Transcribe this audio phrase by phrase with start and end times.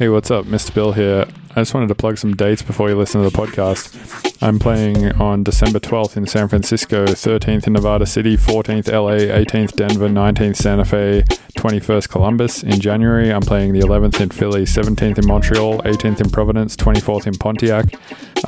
[0.00, 0.46] Hey, what's up?
[0.46, 0.72] Mr.
[0.74, 1.26] Bill here.
[1.50, 4.32] I just wanted to plug some dates before you listen to the podcast.
[4.40, 9.76] I'm playing on December 12th in San Francisco, 13th in Nevada City, 14th LA, 18th
[9.76, 11.22] Denver, 19th Santa Fe,
[11.58, 12.62] 21st Columbus.
[12.62, 17.26] In January, I'm playing the 11th in Philly, 17th in Montreal, 18th in Providence, 24th
[17.26, 17.92] in Pontiac.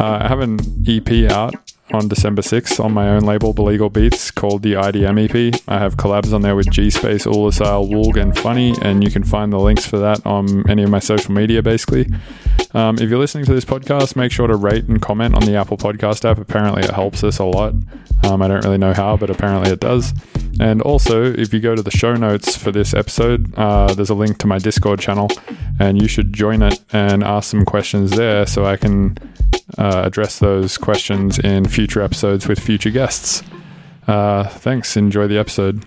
[0.00, 0.58] Uh, I have an
[0.88, 1.54] EP out
[1.92, 5.62] on December 6th on my own label, Billegal Beats, called the IDM EP.
[5.68, 9.24] I have collabs on there with G Space, Ulasile, Woolg, and Funny, and you can
[9.24, 12.08] find the links for that on any of my social media basically.
[12.74, 15.56] Um, if you're listening to this podcast, make sure to rate and comment on the
[15.56, 16.38] Apple Podcast app.
[16.38, 17.74] Apparently, it helps us a lot.
[18.24, 20.14] Um, I don't really know how, but apparently it does.
[20.60, 24.14] And also, if you go to the show notes for this episode, uh, there's a
[24.14, 25.28] link to my Discord channel,
[25.80, 29.16] and you should join it and ask some questions there so I can
[29.78, 33.42] uh, address those questions in future episodes with future guests.
[34.06, 34.96] Uh, thanks.
[34.96, 35.86] Enjoy the episode.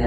[0.00, 0.06] All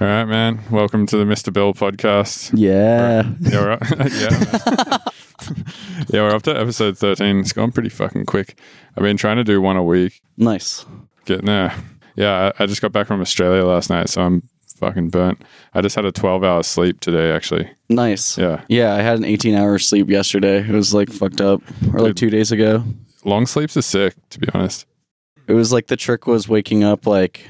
[0.00, 0.60] right, man.
[0.70, 1.52] Welcome to the Mr.
[1.52, 2.50] Bill podcast.
[2.54, 3.30] Yeah.
[3.40, 5.00] Yeah, we're up, yeah, man.
[6.08, 7.38] yeah, we're up to episode 13.
[7.40, 8.58] It's gone pretty fucking quick.
[8.96, 10.84] I've been trying to do one a week, Nice.
[11.24, 11.72] getting there.
[12.16, 14.42] Yeah, I, I just got back from Australia last night, so I'm
[14.78, 15.40] fucking burnt.
[15.72, 17.70] I just had a 12 hour sleep today, actually.
[17.88, 18.36] Nice.
[18.36, 18.62] Yeah.
[18.68, 20.58] Yeah, I had an 18 hour sleep yesterday.
[20.68, 21.62] It was like fucked up.
[21.92, 22.16] Or like Dude.
[22.16, 22.82] two days ago.
[23.24, 24.84] Long sleeps are sick, to be honest.
[25.46, 27.48] It was like the trick was waking up like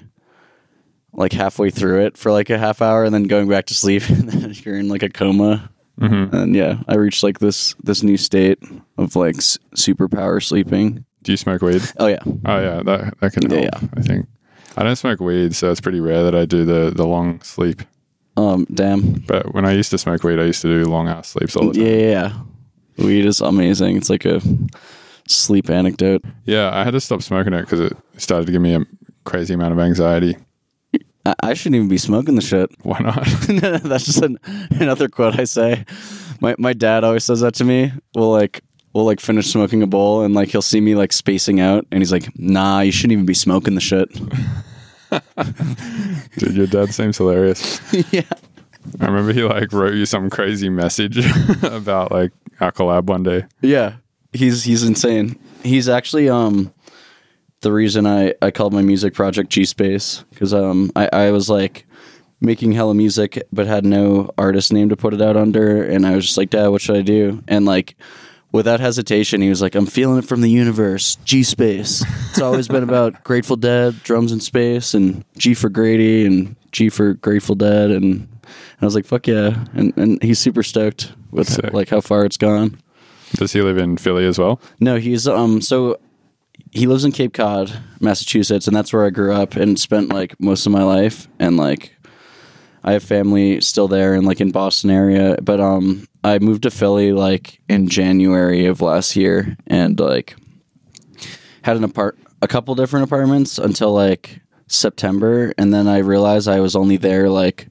[1.12, 4.02] like halfway through it for like a half hour and then going back to sleep
[4.10, 5.70] and then you're in like a coma.
[5.98, 8.58] hmm And yeah, I reached like this this new state
[8.98, 11.04] of like s- superpower sleeping.
[11.22, 11.82] Do you smoke weed?
[11.98, 12.20] Oh yeah.
[12.24, 13.88] Oh, yeah, that, that can help, Yeah, yeah.
[13.96, 14.26] I think.
[14.76, 17.82] I don't smoke weed, so it's pretty rare that I do the, the long sleep.
[18.36, 19.12] Um damn.
[19.26, 21.68] But when I used to smoke weed, I used to do long ass sleeps all
[21.68, 21.82] the time.
[21.82, 22.32] yeah, yeah.
[22.98, 23.96] Weed is amazing.
[23.96, 24.40] It's like a
[25.28, 26.22] sleep anecdote.
[26.44, 28.80] Yeah, I had to stop smoking it because it started to give me a
[29.24, 30.36] crazy amount of anxiety.
[31.24, 32.70] I, I shouldn't even be smoking the shit.
[32.82, 33.24] Why not?
[33.82, 34.38] That's just an,
[34.70, 35.84] another quote I say.
[36.40, 37.92] My my dad always says that to me.
[38.14, 41.60] We'll like we'll like finish smoking a bowl and like he'll see me like spacing
[41.60, 44.08] out and he's like, "Nah, you shouldn't even be smoking the shit."
[46.38, 47.80] Dude, your dad seems hilarious.
[48.12, 48.22] yeah.
[49.00, 51.18] I remember he like wrote you some crazy message
[51.64, 53.44] about like our collab one day.
[53.60, 53.96] Yeah.
[54.32, 55.38] He's he's insane.
[55.62, 56.72] He's actually um
[57.60, 61.48] the reason I I called my music project G Space cuz um I I was
[61.48, 61.86] like
[62.40, 66.14] making hella music but had no artist name to put it out under and I
[66.14, 67.96] was just like, "Dad, what should I do?" And like
[68.52, 72.68] without hesitation, he was like, "I'm feeling it from the universe, G Space." It's always
[72.68, 77.54] been about Grateful Dead, drums in space and G for Grady and G for Grateful
[77.54, 78.28] Dead and
[78.80, 81.72] I was like, "Fuck yeah." And and he's super stoked with Sick.
[81.72, 82.78] like how far it's gone.
[83.34, 84.60] Does he live in Philly as well?
[84.80, 85.98] No, he's um so
[86.70, 90.38] he lives in Cape Cod, Massachusetts, and that's where I grew up and spent like
[90.40, 91.28] most of my life.
[91.38, 91.94] And like
[92.84, 96.70] I have family still there and like in Boston area, but um I moved to
[96.70, 100.36] Philly like in January of last year and like
[101.62, 105.52] had an apart a couple different apartments until like September.
[105.58, 107.68] And then I realized I was only there like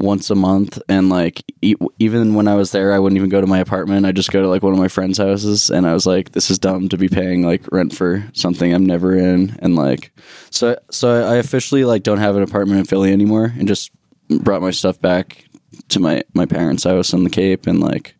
[0.00, 0.80] once a month.
[0.88, 4.06] And like e- even when I was there I wouldn't even go to my apartment.
[4.06, 5.70] I just go to like one of my friends houses.
[5.70, 8.86] And I was like this is dumb to be paying like rent for something I'm
[8.86, 9.56] never in.
[9.60, 10.12] And like
[10.50, 13.90] so so I officially like don't have an apartment in Philly anymore and just
[14.28, 15.44] brought my stuff back
[15.88, 17.66] to my my parents house on the Cape.
[17.66, 18.14] And like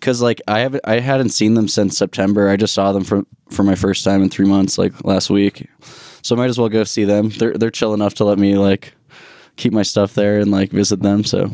[0.00, 2.48] cuz like I haven't I hadn't seen them since September.
[2.48, 5.68] I just saw them for for my first time in 3 months like last week.
[6.22, 7.28] So I might as well go see them.
[7.28, 8.94] They're they're chill enough to let me like
[9.56, 11.24] keep my stuff there and like visit them.
[11.24, 11.50] So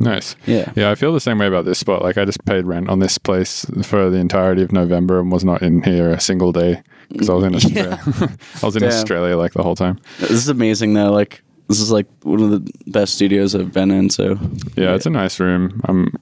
[0.00, 0.34] Nice.
[0.44, 0.72] Yeah.
[0.74, 2.02] Yeah, I feel the same way about this spot.
[2.02, 5.44] Like I just paid rent on this place for the entirety of November and was
[5.44, 8.00] not in here a single day because I was in Australia.
[8.62, 8.90] I was in Damn.
[8.90, 10.00] Australia like the whole time.
[10.18, 11.12] this is amazing though.
[11.12, 14.10] Like this is like one of the best studios I've been in.
[14.10, 14.36] So
[14.76, 15.80] Yeah, it's a nice room.
[15.84, 16.12] I'm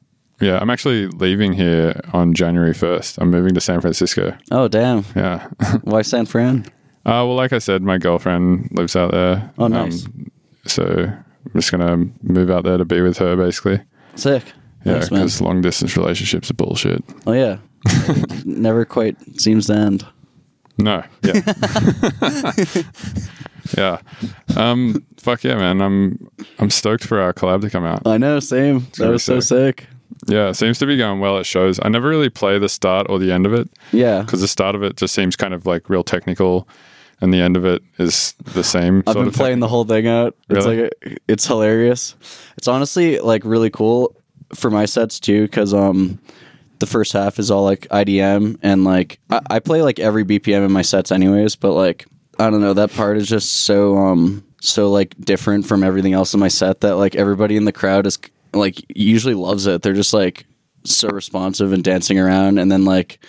[0.40, 3.18] yeah, I'm actually leaving here on January 1st.
[3.22, 4.36] I'm moving to San Francisco.
[4.50, 5.46] oh damn, Yeah.
[5.82, 6.66] why San Fran?
[7.06, 9.50] Uh, well, like I said, my girlfriend lives out there.
[9.58, 10.04] Oh, nice.
[10.06, 10.30] Um,
[10.66, 13.80] so I'm just going to move out there to be with her, basically.
[14.14, 14.44] Sick.
[14.84, 17.04] Yeah, Nice, because long distance relationships are bullshit.
[17.26, 17.58] Oh yeah,
[18.44, 20.04] Never quite seems to end.
[20.78, 21.04] No.
[21.22, 22.52] Yeah.
[23.78, 23.98] Yeah.
[24.56, 25.04] Um.
[25.18, 25.80] Fuck yeah, man.
[25.80, 26.28] I'm
[26.58, 28.02] I'm stoked for our collab to come out.
[28.06, 28.80] I know, same.
[28.80, 29.86] That gonna be was so sick.
[30.26, 31.78] Yeah, it seems to be going well at shows.
[31.82, 34.22] I never really play the start or the end of it Yeah.
[34.22, 36.68] because the start of it just seems kind of like real technical,
[37.22, 39.02] and the end of it is the same.
[39.06, 40.36] I've been playing the whole thing out.
[40.50, 40.82] It's Really?
[40.82, 42.14] like it's hilarious.
[42.58, 44.14] It's honestly like really cool
[44.54, 46.18] for my sets too because um
[46.80, 50.66] the first half is all like IDM and like I, I play like every BPM
[50.66, 52.06] in my sets anyways, but like
[52.38, 56.34] I don't know that part is just so um so like different from everything else
[56.34, 58.18] in my set that like everybody in the crowd is
[58.52, 59.82] like usually loves it.
[59.82, 60.44] They're just like
[60.84, 63.20] so responsive and dancing around and then like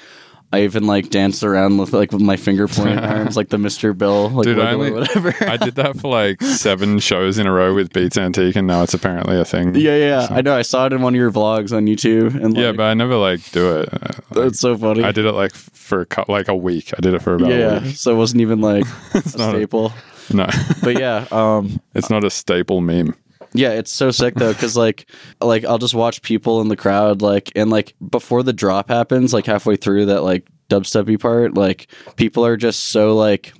[0.53, 3.97] I even like danced around with like with my finger pointing arms like the Mr.
[3.97, 5.33] Bill like Dude, I only- whatever.
[5.41, 8.83] I did that for like seven shows in a row with Beats Antique, and now
[8.83, 9.73] it's apparently a thing.
[9.73, 10.55] Yeah, yeah, I know.
[10.55, 13.15] I saw it in one of your vlogs on YouTube, and Yeah, but I never
[13.15, 13.91] like do it.
[13.91, 15.03] Like, that's so funny.
[15.03, 16.93] I did it like for a like a week.
[16.95, 17.95] I did it for about yeah, a week.
[17.95, 19.91] so it wasn't even like a not a- staple.
[20.31, 20.47] No,
[20.83, 23.15] but yeah, um, it's not a staple meme.
[23.53, 25.09] Yeah, it's so sick though, because like,
[25.41, 29.33] like I'll just watch people in the crowd, like, and like before the drop happens,
[29.33, 33.53] like halfway through that like dubsteppy part, like people are just so like.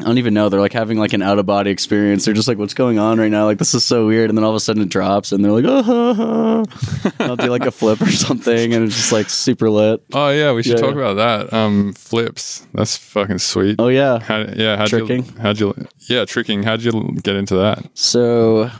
[0.00, 0.48] I don't even know.
[0.48, 2.24] They're like having like an out of body experience.
[2.24, 3.44] They're just like, "What's going on right now?
[3.44, 5.52] Like this is so weird." And then all of a sudden it drops, and they're
[5.52, 9.28] like, "Oh!" ha, ha." I'll do like a flip or something, and it's just like
[9.28, 10.02] super lit.
[10.14, 10.86] Oh yeah, we should Yeah.
[10.86, 11.52] talk about that.
[11.52, 12.66] Um, flips.
[12.72, 13.76] That's fucking sweet.
[13.78, 14.18] Oh yeah.
[14.18, 15.26] How, yeah, how'd Tricking?
[15.26, 15.74] You, how'd you?
[16.08, 16.62] Yeah, tricking.
[16.62, 17.84] How'd you get into that?
[17.94, 18.70] So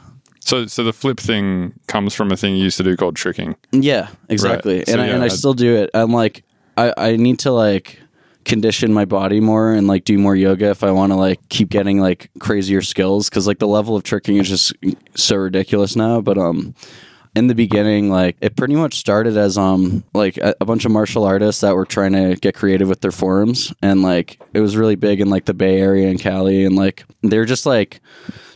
[0.44, 3.54] So, so the flip thing comes from a thing you used to do called tricking.
[3.70, 4.78] Yeah, exactly.
[4.78, 4.86] Right.
[4.88, 5.90] So, and I, yeah, and I I'd- still do it.
[5.94, 6.42] I'm like,
[6.76, 8.00] I, I need to like
[8.44, 11.68] condition my body more and like do more yoga if I want to like keep
[11.68, 14.72] getting like crazier skills because like the level of tricking is just
[15.14, 16.20] so ridiculous now.
[16.20, 16.74] But um,
[17.34, 20.90] in the beginning, like it pretty much started as um like a, a bunch of
[20.90, 23.72] martial artists that were trying to get creative with their forms.
[23.82, 26.64] And like it was really big in like the Bay Area and Cali.
[26.64, 28.00] And like they're just like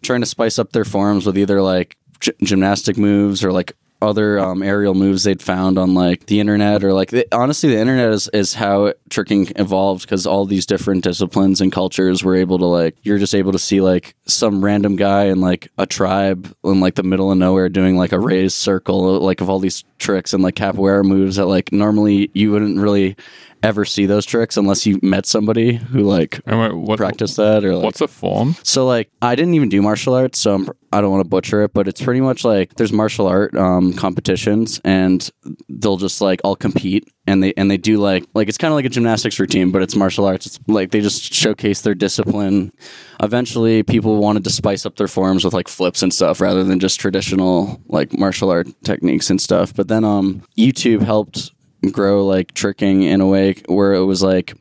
[0.03, 4.39] trying to spice up their forms with either like gy- gymnastic moves or like other
[4.39, 8.29] um, aerial moves they'd found on like the internet or like honestly the internet is,
[8.29, 12.95] is how tricking evolved because all these different disciplines and cultures were able to like
[13.03, 16.95] you're just able to see like some random guy in like a tribe in like
[16.95, 20.43] the middle of nowhere doing like a raised circle like of all these tricks and
[20.43, 23.17] like capoeira moves that like normally you wouldn't really
[23.63, 27.65] ever see those tricks unless you met somebody who like And what, what practiced that
[27.65, 28.55] or like What's a form?
[28.63, 31.63] so like I didn't even do martial arts, so I'm, I don't want to butcher
[31.63, 35.29] it, but it's pretty much like there's martial art um, competitions, and
[35.69, 38.77] they'll just like all compete, and they and they do like like it's kind of
[38.77, 40.47] like a gymnastics routine, but it's martial arts.
[40.47, 42.73] It's like they just showcase their discipline.
[43.21, 46.79] Eventually, people wanted to spice up their forms with like flips and stuff rather than
[46.81, 49.75] just traditional like martial art techniques and stuff.
[49.75, 51.53] But then um, YouTube helped
[51.93, 54.55] grow like tricking in a way where it was like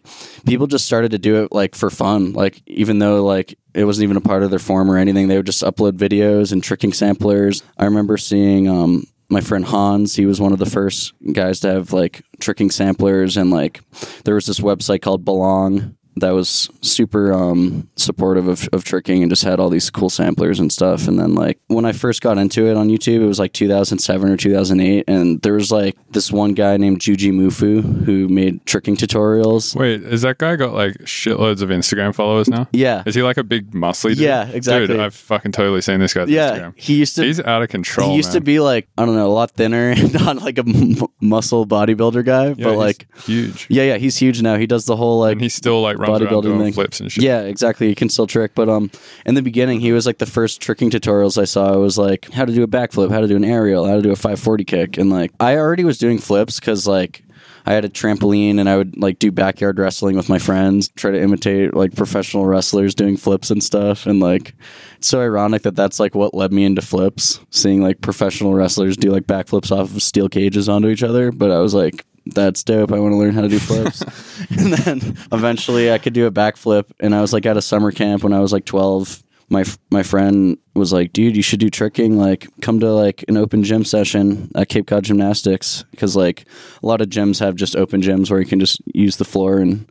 [0.45, 2.33] people just started to do it like for fun.
[2.33, 5.37] Like even though like it wasn't even a part of their form or anything they
[5.37, 7.63] would just upload videos and tricking samplers.
[7.77, 10.15] I remember seeing um my friend hans.
[10.15, 13.81] He was one of the first guys to have like tricking samplers and like
[14.23, 19.29] there was this website called belong that was super um, supportive of, of tricking and
[19.31, 21.07] just had all these cool samplers and stuff.
[21.07, 24.31] And then like when I first got into it on YouTube, it was like 2007
[24.31, 29.75] or 2008, and there was like this one guy named Jujimufu who made tricking tutorials.
[29.75, 32.67] Wait, is that guy got like shitloads of Instagram followers now?
[32.71, 34.19] Yeah, Is he like a big muscly dude?
[34.19, 34.87] Yeah, exactly.
[34.87, 36.51] Dude, I've fucking totally seen this guy's yeah.
[36.51, 36.73] Instagram.
[36.79, 38.09] He used to He's out of control.
[38.11, 40.63] he used to be like I don't know a lot thinner, and not like a
[40.67, 43.67] m- muscle bodybuilder guy, Yeah, but he's like huge.
[43.69, 44.55] yeah, yeah, he's huge now.
[44.57, 46.73] He does the whole like and he still like bodybuilding thing.
[46.73, 47.23] flips and shit.
[47.23, 47.87] Yeah, exactly.
[47.87, 48.91] He can still trick, but um,
[49.25, 51.73] in the beginning, he was like the first tricking tutorials I saw.
[51.73, 54.01] It was like how to do a backflip, how to do an aerial, how to
[54.01, 57.23] do a 540 kick, and like I already was doing flips because like
[57.65, 61.11] I had a trampoline and I would like do backyard wrestling with my friends, try
[61.11, 64.53] to imitate like professional wrestlers doing flips and stuff, and like
[64.97, 68.97] it's so ironic that that's like what led me into flips, seeing like professional wrestlers
[68.97, 71.31] do like backflips off of steel cages onto each other.
[71.31, 72.05] But I was like.
[72.25, 72.91] That's dope.
[72.91, 74.01] I want to learn how to do flips.
[74.49, 76.85] and then eventually I could do a backflip.
[76.99, 79.23] And I was like at a summer camp when I was like 12.
[79.47, 82.17] My, f- my friend was like, dude, you should do tricking.
[82.17, 85.85] Like, come to like an open gym session at Cape Cod Gymnastics.
[85.97, 86.45] Cause like
[86.81, 89.59] a lot of gyms have just open gyms where you can just use the floor.
[89.59, 89.87] And,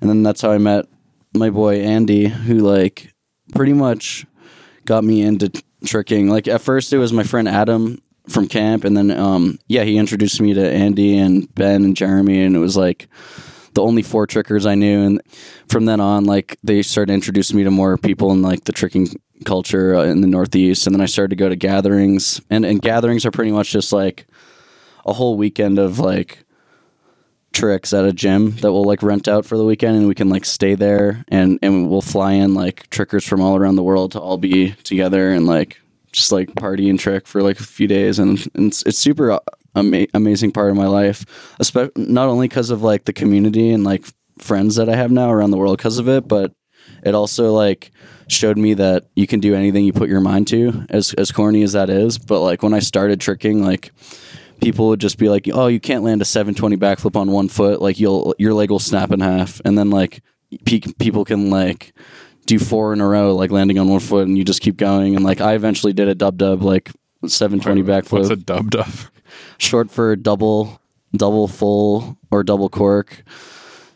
[0.00, 0.86] and then that's how I met
[1.32, 3.12] my boy Andy, who like
[3.54, 4.26] pretty much
[4.84, 5.52] got me into
[5.84, 6.28] tricking.
[6.28, 9.96] Like at first it was my friend Adam from camp, and then um, yeah, he
[9.98, 13.08] introduced me to Andy and Ben and Jeremy, and it was like
[13.74, 15.02] the only four trickers I knew.
[15.02, 15.22] And
[15.68, 19.08] from then on, like they started introducing me to more people in like the tricking
[19.44, 22.82] culture uh, in the Northeast, and then I started to go to gatherings, and and
[22.82, 24.26] gatherings are pretty much just like
[25.06, 26.44] a whole weekend of like
[27.52, 30.28] tricks at a gym that we'll like rent out for the weekend and we can
[30.28, 34.12] like stay there and and we'll fly in like trickers from all around the world
[34.12, 35.80] to all be together and like
[36.12, 39.30] just like party and trick for like a few days and, and it's, it's super
[39.32, 39.38] uh,
[39.74, 41.24] ama- amazing part of my life
[41.60, 44.04] Espe- not only because of like the community and like
[44.38, 46.52] friends that i have now around the world because of it but
[47.04, 47.90] it also like
[48.28, 51.62] showed me that you can do anything you put your mind to as as corny
[51.62, 53.90] as that is but like when i started tricking like
[54.60, 57.80] people would just be like oh you can't land a 720 backflip on one foot
[57.80, 60.22] like you'll your leg will snap in half and then like
[60.64, 61.92] pe- people can like
[62.48, 65.14] do four in a row like landing on one foot and you just keep going
[65.14, 66.90] and like i eventually did a dub dub like
[67.26, 68.88] 720 backflip What's a dub dub?
[69.58, 70.80] short for double
[71.16, 73.22] double full or double cork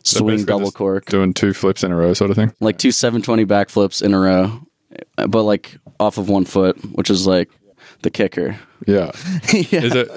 [0.03, 2.53] swing basically double cork Doing two flips in a row, sort of thing.
[2.59, 4.61] like two 720 backflips in a row,
[5.27, 7.49] but like off of one foot, which is like
[8.03, 8.57] the kicker.
[8.85, 9.11] Yeah.
[9.53, 10.09] Is it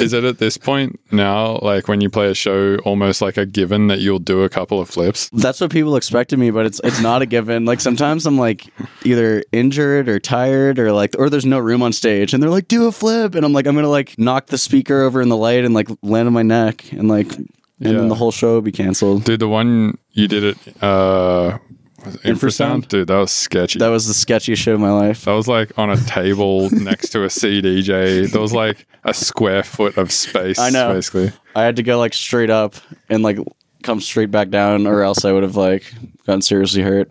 [0.00, 3.44] is it at this point now, like when you play a show, almost like a
[3.44, 5.28] given that you'll do a couple of flips?
[5.34, 7.66] That's what people expect of me, but it's it's not a given.
[7.66, 8.64] Like sometimes I'm like
[9.04, 12.66] either injured or tired or like or there's no room on stage and they're like
[12.66, 15.36] do a flip and I'm like I'm to like knock the speaker over in the
[15.36, 17.46] light and like land on my neck and like and
[17.78, 17.92] Yeah.
[17.92, 19.24] then the whole show be canceled.
[19.24, 21.58] Dude, the one you did it uh
[22.04, 22.82] Infrasound?
[22.84, 22.88] infrasound?
[22.88, 23.78] Dude, that was sketchy.
[23.78, 25.24] That was the sketchiest show of my life.
[25.24, 28.30] That was like on a table next to a CDJ.
[28.30, 30.58] There was like a square foot of space.
[30.58, 30.92] I know.
[30.94, 32.74] Basically, I had to go like straight up
[33.08, 33.38] and like
[33.82, 35.92] come straight back down, or else I would have like
[36.26, 37.10] gotten seriously hurt.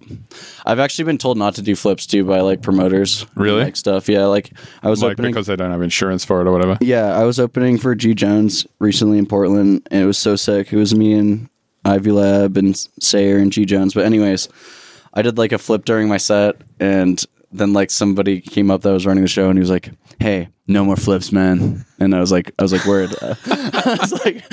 [0.65, 3.21] I've actually been told not to do flips too by like promoters.
[3.21, 3.63] and, Really?
[3.63, 4.09] Like stuff.
[4.09, 4.25] Yeah.
[4.25, 5.31] Like I was like opening.
[5.31, 6.77] because they don't have insurance for it or whatever.
[6.81, 10.73] yeah, I was opening for G Jones recently in Portland, and it was so sick.
[10.73, 11.47] It was me and
[11.85, 13.93] Ivy Lab and Sayer and G Jones.
[13.93, 14.49] But anyways,
[15.13, 18.91] I did like a flip during my set, and then like somebody came up that
[18.91, 22.19] was running the show, and he was like, "Hey, no more flips, man." And I
[22.19, 23.13] was like, I was like, "Word."
[23.85, 24.43] I was like,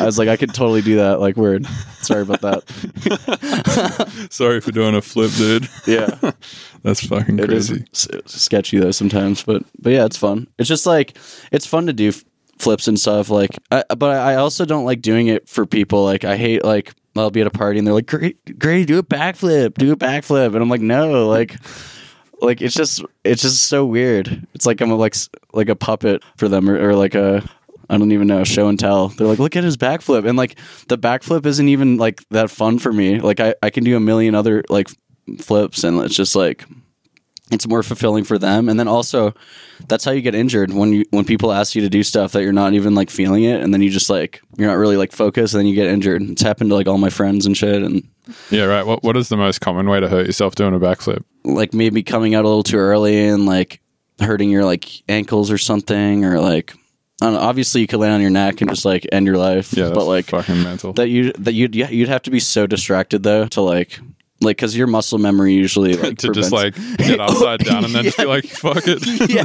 [0.00, 1.20] I was like, I could totally do that.
[1.20, 1.66] Like, word.
[2.00, 4.28] Sorry about that.
[4.30, 5.68] Sorry for doing a flip, dude.
[5.86, 6.32] Yeah.
[6.82, 7.84] That's fucking crazy.
[7.92, 10.48] sketchy though sometimes, but but yeah, it's fun.
[10.58, 11.18] It's just like
[11.50, 12.24] it's fun to do f-
[12.58, 13.28] flips and stuff.
[13.28, 16.04] Like, I, but I also don't like doing it for people.
[16.04, 18.98] Like, I hate like I'll be at a party and they're like, "Great, great, do
[18.98, 21.56] a backflip, do a backflip," and I'm like, "No, like."
[22.38, 24.46] Like it's just it's just so weird.
[24.52, 25.14] It's like I'm a, like
[25.54, 27.42] like a puppet for them or, or like a
[27.88, 29.08] I don't even know show and tell.
[29.08, 30.58] They're like, look at his backflip, and like
[30.88, 33.20] the backflip isn't even like that fun for me.
[33.20, 34.90] Like I I can do a million other like
[35.38, 36.66] flips, and it's just like
[37.50, 38.68] it's more fulfilling for them.
[38.68, 39.34] And then also
[39.88, 42.42] that's how you get injured when you when people ask you to do stuff that
[42.42, 43.60] you're not even like feeling it.
[43.60, 45.54] And then you just like you're not really like focused.
[45.54, 46.22] And then you get injured.
[46.22, 47.82] It's happened to like all my friends and shit.
[47.82, 48.08] And
[48.50, 48.84] Yeah, right.
[48.84, 51.22] What What is the most common way to hurt yourself doing a backflip?
[51.44, 53.80] like maybe coming out a little too early and like
[54.20, 56.74] hurting your like ankles or something or like
[57.22, 59.38] I don't know, obviously you could land on your neck and just like end your
[59.38, 59.72] life.
[59.72, 60.92] Yeah, but like fucking mental.
[60.94, 64.00] that you that you'd yeah, you'd have to be so distracted though to like
[64.40, 68.04] like because your muscle memory usually like to just like get upside down and then
[68.04, 69.04] just be like, fuck it.
[69.30, 69.44] yeah.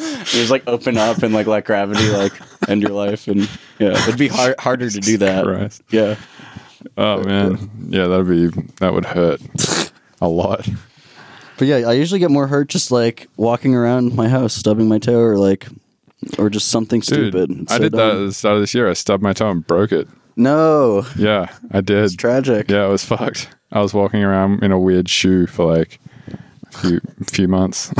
[0.00, 2.32] you just like open up and like let gravity like
[2.68, 5.44] end your life and yeah, it'd be hard, harder to do that.
[5.44, 5.82] Christ.
[5.90, 6.16] Yeah.
[6.96, 8.48] Oh man, yeah, that'd be
[8.80, 9.40] that would hurt
[10.20, 10.68] a lot.
[11.58, 14.98] But yeah, I usually get more hurt just like walking around my house, stubbing my
[14.98, 15.66] toe or like
[16.38, 17.50] or just something Dude, stupid.
[17.62, 18.88] It's I so did that at the start of this year.
[18.88, 20.08] I stubbed my toe and broke it.
[20.36, 21.06] No.
[21.16, 22.04] Yeah, I did.
[22.04, 22.70] It's tragic.
[22.70, 23.48] Yeah, it was fucked.
[23.72, 27.92] I was walking around in a weird shoe for like a few few months.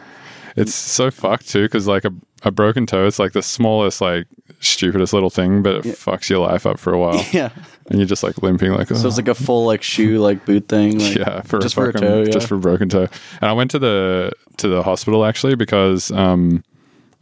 [0.56, 2.12] it's so fucked too, because like a,
[2.44, 4.26] a broken toe, it's like the smallest, like
[4.60, 7.50] stupidest little thing, but it fucks your life up for a while, Yeah.
[7.88, 10.68] and you're just like limping, like So it's like a full like shoe like boot
[10.68, 10.98] thing.
[10.98, 12.22] Like, yeah, for just a for a toe.
[12.22, 12.30] Yeah.
[12.30, 13.08] just for broken toe.
[13.40, 16.62] And I went to the to the hospital actually because um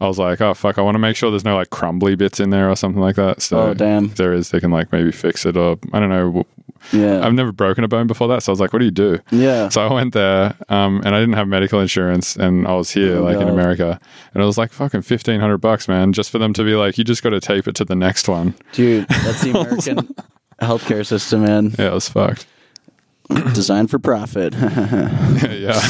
[0.01, 2.39] I was like, oh fuck, I want to make sure there's no like crumbly bits
[2.41, 3.41] in there or something like that.
[3.41, 4.07] So Oh, damn.
[4.07, 6.45] if there is, they can like maybe fix it or I don't know.
[6.93, 7.25] Yeah.
[7.27, 9.19] I've never broken a bone before that, so I was like, what do you do?
[9.31, 9.69] yeah.
[9.69, 13.19] So I went there, um, and I didn't have medical insurance, and I was here,
[13.19, 13.99] Oh, like in America,
[14.35, 16.99] and it was like fucking fifteen hundred bucks, man, just for them to be like,
[16.99, 18.55] you just got to tape it to the next one.
[18.73, 20.15] Dude, that's the American
[20.61, 21.75] healthcare system, man.
[21.79, 22.47] Yeah, it was fucked.
[23.55, 24.55] Designed for profit.
[25.51, 25.81] yeah.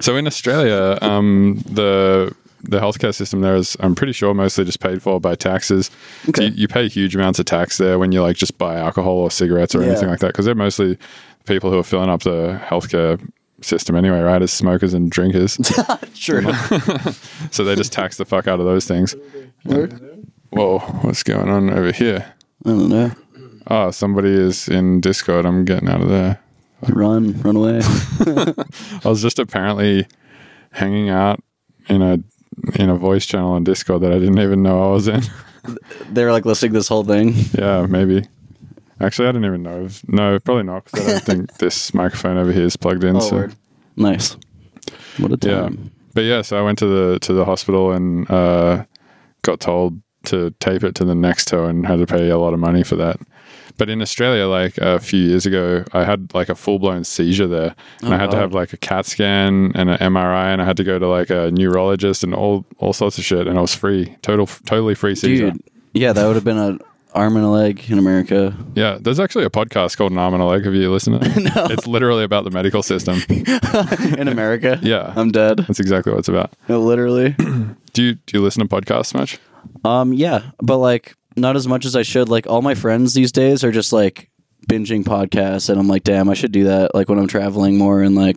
[0.00, 4.80] so in Australia, um, the the healthcare system there is, I'm pretty sure, mostly just
[4.80, 5.90] paid for by taxes.
[6.28, 6.46] Okay.
[6.46, 9.30] You, you pay huge amounts of tax there when you like just buy alcohol or
[9.30, 9.90] cigarettes or Yeah.
[9.90, 10.98] anything like that, because they're mostly
[11.46, 13.20] people who are filling up the healthcare
[13.62, 14.42] system anyway, right?
[14.42, 15.58] As smokers and drinkers.
[16.14, 16.42] sure.
[17.50, 19.14] so they just tax the fuck out of those things.
[20.50, 22.32] Whoa, what's going on over here?
[22.64, 23.10] I don't know.
[23.70, 25.44] Oh, somebody is in Discord.
[25.44, 26.40] I'm getting out of there.
[26.88, 27.80] Run, run away.
[29.04, 30.06] I was just apparently
[30.72, 31.42] hanging out
[31.88, 32.18] in a
[32.74, 35.22] in a voice channel on Discord that I didn't even know I was in.
[36.10, 37.34] They were like listening to this whole thing.
[37.52, 38.26] yeah, maybe.
[39.00, 39.84] Actually, I didn't even know.
[39.84, 43.16] If, no, probably not because I don't think this microphone over here is plugged in.
[43.16, 43.36] Oh, so.
[43.36, 43.54] word.
[43.94, 44.36] Nice.
[45.18, 45.50] What a time.
[45.74, 48.84] Yeah, but yeah, so I went to the to the hospital and uh,
[49.42, 52.54] got told to tape it to the next toe and had to pay a lot
[52.54, 53.18] of money for that.
[53.76, 57.46] But in Australia, like a few years ago, I had like a full blown seizure
[57.46, 60.60] there, and Oh, I had to have like a CAT scan and an MRI, and
[60.60, 63.56] I had to go to like a neurologist and all all sorts of shit, and
[63.56, 65.52] I was free, total totally free seizure.
[65.52, 65.62] Dude,
[65.94, 66.80] yeah, that would have been an
[67.14, 68.52] arm and a leg in America.
[68.74, 70.64] Yeah, there's actually a podcast called An Arm and a Leg.
[70.64, 71.36] Have you listened to it?
[71.56, 71.66] no.
[71.66, 73.20] It's literally about the medical system.
[74.18, 74.78] in America?
[74.82, 75.12] Yeah.
[75.16, 75.58] I'm dead.
[75.58, 76.52] That's exactly what it's about.
[76.68, 77.30] No, literally.
[77.92, 79.38] Do you do you listen to podcasts much?
[79.84, 82.28] Um, yeah, but like not as much as I should.
[82.28, 84.30] Like all my friends these days are just like
[84.68, 86.94] binging podcasts, and I'm like, damn, I should do that.
[86.94, 88.36] Like when I'm traveling more and like.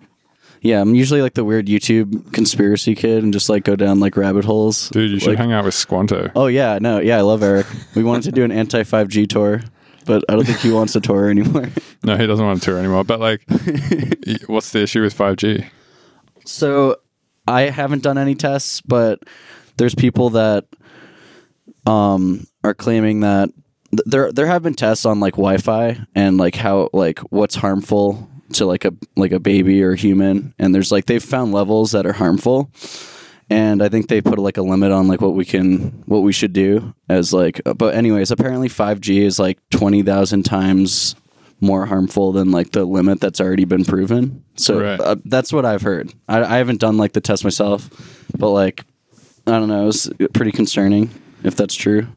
[0.64, 4.16] Yeah, I'm usually like the weird YouTube conspiracy kid and just like go down like
[4.16, 4.90] rabbit holes.
[4.90, 6.32] Dude, you should Like- hang out with Squnto.
[6.36, 7.66] Oh yeah, no, yeah, I love Eric.
[7.96, 9.62] We wanted to do an anti 5G tour,
[10.06, 11.68] but I don't think he wants to tour anymore.
[12.04, 13.04] No, he doesn't want to tour anymore.
[13.04, 13.42] But like,
[14.46, 15.68] what's the issue with 5G?
[16.46, 16.98] So
[17.48, 19.20] I haven't done any tests, but
[19.78, 20.66] there's people that
[21.86, 23.50] um are claiming that
[23.92, 28.30] th- there there have been tests on like Wi-Fi and like how like what's harmful
[28.54, 32.06] to like a like a baby or human and there's like they've found levels that
[32.06, 32.70] are harmful
[33.50, 36.34] and I think they put like a limit on like what we can what we
[36.34, 41.16] should do as like but anyways apparently 5G is like 20,000 times
[41.62, 44.44] more harmful than like the limit that's already been proven.
[44.56, 45.00] So Right.
[45.00, 46.12] uh, that's what I've heard.
[46.28, 47.88] I, I haven't done like the test myself,
[48.38, 48.84] but like
[49.48, 51.10] I don't know, it's pretty concerning
[51.44, 52.08] if that's true.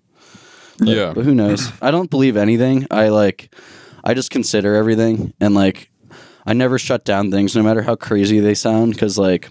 [0.80, 1.12] yeah.
[1.14, 1.70] But who knows?
[1.80, 2.86] I don't believe anything.
[2.90, 3.54] I like
[4.02, 5.90] I just consider everything and like
[6.46, 9.48] I never shut down things no matter how crazy they sound cuz like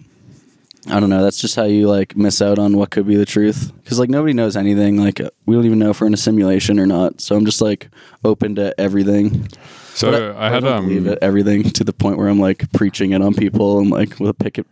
[0.89, 3.25] I don't know, that's just how you like miss out on what could be the
[3.25, 6.17] truth cuz like nobody knows anything like we don't even know if we're in a
[6.17, 7.21] simulation or not.
[7.21, 7.89] So I'm just like
[8.23, 9.47] open to everything.
[9.95, 12.69] So But I, had don't um believe it, everything to the point where I'm like
[12.73, 14.67] preaching it on people and like with a picket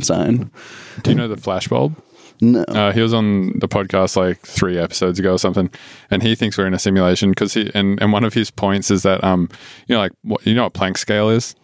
[0.00, 0.50] sign.
[1.02, 1.94] do you know the flashbulb?
[2.52, 2.62] No.
[2.64, 5.70] Uh, he was on the podcast like three episodes ago or something,
[6.10, 8.90] and he thinks we're in a simulation because he and, and one of his points
[8.90, 9.48] is that um
[9.86, 11.54] you know like what you know what Planck scale is?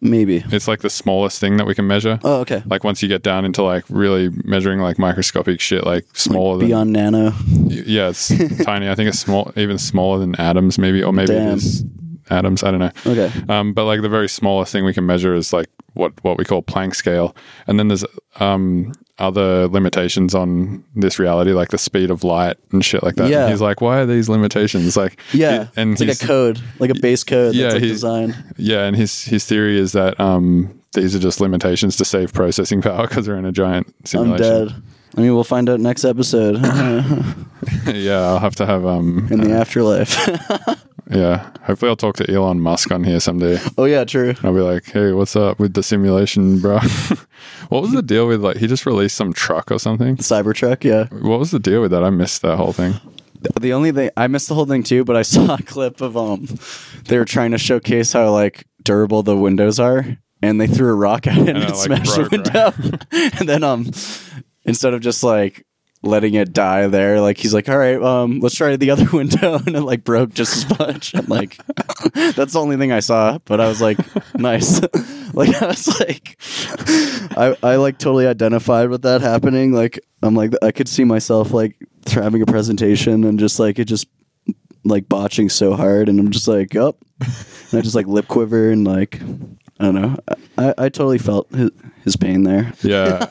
[0.00, 0.44] Maybe.
[0.50, 2.18] It's like the smallest thing that we can measure.
[2.24, 2.62] Oh, okay.
[2.66, 6.66] Like once you get down into like really measuring like microscopic shit, like smaller than
[6.66, 7.32] Beyond nano.
[7.68, 8.28] yeah, it's
[8.64, 8.88] tiny.
[8.88, 11.52] I think it's small, even smaller than atoms, maybe, or maybe Damn.
[11.52, 11.84] it is
[12.30, 12.62] atoms.
[12.64, 12.90] I don't know.
[13.06, 13.30] Okay.
[13.48, 16.44] Um, but like the very smallest thing we can measure is like what what we
[16.44, 18.04] call Planck scale, and then there's
[18.40, 23.28] um other limitations on this reality, like the speed of light and shit like that.
[23.30, 23.42] Yeah.
[23.42, 24.96] And he's like, why are these limitations?
[24.96, 25.68] Like, Yeah.
[25.76, 28.36] and it's like a code, like a base code Yeah, that's like designed.
[28.56, 32.80] yeah, and his his theory is that um these are just limitations to save processing
[32.88, 34.44] power because we're in a giant simulation.
[34.46, 34.82] I'm dead.
[35.16, 36.56] I mean, we'll find out next episode
[37.86, 40.16] yeah, I'll have to have um in the afterlife.
[41.10, 41.50] Yeah.
[41.62, 43.58] Hopefully, I'll talk to Elon Musk on here someday.
[43.76, 44.34] oh yeah, true.
[44.42, 46.78] I'll be like, hey, what's up with the simulation, bro?
[47.68, 50.16] what was the deal with like he just released some truck or something?
[50.16, 51.06] Cybertruck, yeah.
[51.24, 52.04] What was the deal with that?
[52.04, 52.94] I missed that whole thing.
[53.60, 56.16] The only thing I missed the whole thing too, but I saw a clip of
[56.16, 56.48] um,
[57.04, 60.04] they were trying to showcase how like durable the windows are,
[60.42, 62.36] and they threw a rock at it and, And it it, like, smashed broke, the
[62.36, 63.30] window.
[63.38, 63.90] and then um,
[64.64, 65.64] instead of just like
[66.02, 69.58] letting it die there, like he's like, all right, um, let's try the other window,
[69.66, 71.14] and it like broke just as much.
[71.14, 71.56] I'm like,
[72.14, 73.98] that's the only thing I saw, but I was like,
[74.34, 74.80] nice.
[75.34, 76.36] like I was like,
[77.36, 79.72] I I like totally identified with that happening.
[79.72, 83.86] Like I'm like I could see myself like having a presentation and just like it
[83.86, 84.06] just
[84.84, 86.96] like botching so hard, and I'm just like, up.
[87.20, 89.20] And I just like lip quiver and like
[89.80, 90.16] I don't know.
[90.56, 91.70] I, I totally felt his,
[92.04, 92.72] his pain there.
[92.82, 93.26] Yeah.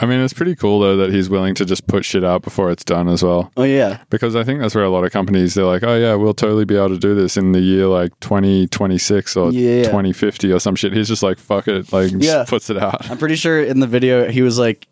[0.00, 2.70] I mean, it's pretty cool though that he's willing to just put shit out before
[2.70, 3.50] it's done as well.
[3.56, 6.14] Oh yeah, Because I think that's where a lot of companies they're like, oh yeah,
[6.14, 9.84] we'll totally be able to do this in the year like 2026 or Yeah.
[9.84, 10.92] 2050 or some shit.
[10.92, 12.44] He's just like, fuck it, like Yeah.
[12.46, 13.10] puts it out.
[13.10, 14.86] I'm pretty sure in the video he was like,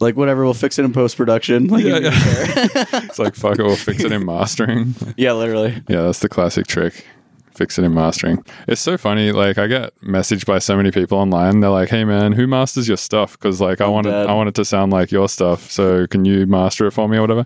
[0.00, 1.68] like whatever, we'll fix it in post production.
[1.74, 2.10] Like, Yeah, yeah,
[3.04, 4.94] it's like fuck it, we'll fix it in mastering.
[5.16, 5.82] yeah, literally.
[5.88, 7.06] Yeah, that's the classic trick.
[7.54, 8.44] Fix it in mastering.
[8.66, 9.30] It's so funny.
[9.32, 11.60] Like I get messaged by so many people online.
[11.60, 13.32] They're like, "Hey man, who masters your stuff?
[13.32, 14.12] Because like I want it.
[14.14, 15.70] I want it to sound like your stuff.
[15.70, 17.44] So can you master it for me or whatever?"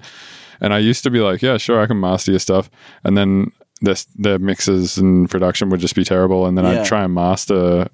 [0.61, 2.71] And I used to be like, "Yeah, sure, I can master your stuff."
[3.05, 6.47] And then their their mixes and production would just be terrible.
[6.47, 6.81] And then Yeah.
[6.81, 7.89] I'd try and master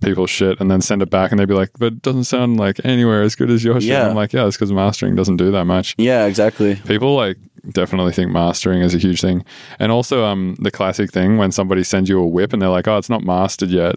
[0.00, 2.58] people's shit and then send it back, and they'd be like, "But it doesn't sound
[2.58, 4.08] like anywhere as good as your shit." Yeah.
[4.08, 6.76] I'm like, "Yeah, it's because mastering doesn't do that much." Yeah, exactly.
[6.86, 7.38] people like
[7.70, 9.44] definitely think mastering is a huge thing.
[9.78, 12.88] And also, um, the classic thing when somebody sends you a whip and they're like,
[12.88, 13.96] "Oh, it's not mastered yet,"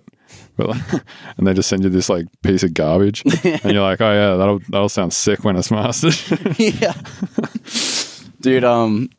[0.57, 0.75] but
[1.37, 4.35] and they just send you this like piece of garbage, and you're like, "Oh yeah,
[4.35, 6.15] that'll that'll sound sick when it's mastered."
[6.57, 6.93] yeah.
[8.41, 9.09] Dude, um,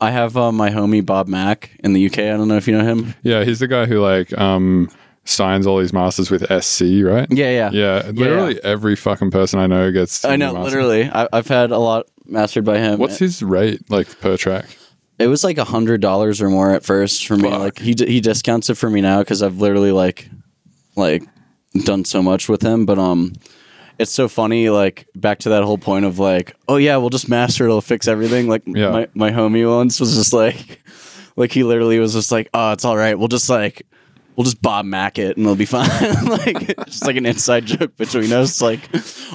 [0.00, 2.18] I have uh, my homie Bob Macc in the UK.
[2.18, 3.14] I don't know if you know him.
[3.22, 4.90] yeah, he's the guy who like um
[5.28, 7.26] signs all these masters with SC, right?
[7.30, 7.70] Yeah, yeah.
[7.72, 10.24] Yeah, literally every fucking person I know gets.
[10.24, 11.04] I know, literally.
[11.04, 12.98] I, I've had a lot mastered by him.
[12.98, 14.66] What's his rate like per track?
[15.18, 17.50] It was like a hundred dollars or more at first for me.
[17.50, 17.58] Fuck.
[17.60, 20.28] Like he he discounts it for me now because I've literally like
[20.94, 21.22] like
[21.84, 22.84] done so much with him.
[22.86, 23.32] But um,
[23.98, 24.68] it's so funny.
[24.68, 27.68] Like back to that whole point of like, oh yeah, we'll just master it.
[27.68, 28.46] It'll fix everything.
[28.48, 28.90] Like Yeah.
[28.90, 30.82] my my homie once was just like,
[31.36, 33.18] like he literally was just like, oh, it's all right.
[33.18, 33.86] We'll just like.
[34.36, 35.88] We'll just Bob Macc it and it'll be fine.
[36.26, 38.60] like it's just like an inside joke between us.
[38.60, 38.80] Like,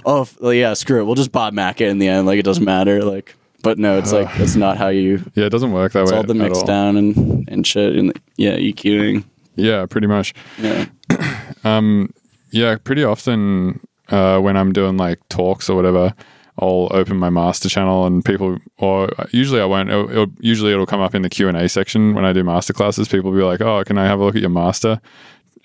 [0.05, 1.05] oh f- well, yeah, screw it.
[1.05, 2.27] We'll just Bob Macc it in the end.
[2.27, 3.03] Like it doesn't matter.
[3.03, 6.11] Like, but no, it's like that's not how you Yeah, it doesn't work that it's
[6.11, 6.17] way.
[6.17, 6.65] all the at mix all.
[6.65, 9.23] down and and shit and yeah EQing
[9.55, 10.33] Yeah, pretty much.
[10.59, 10.85] yeah
[11.63, 12.13] um.
[12.53, 16.13] Yeah, pretty often uh, when I'm doing like talks or whatever,
[16.59, 19.89] I'll open my master channel and people, or usually I won't.
[19.89, 22.43] It'll, it'll, usually it'll come up in the Q and A section when I do
[22.43, 23.07] master classes.
[23.07, 24.99] People will be like, "Oh, can I have a look at your master?"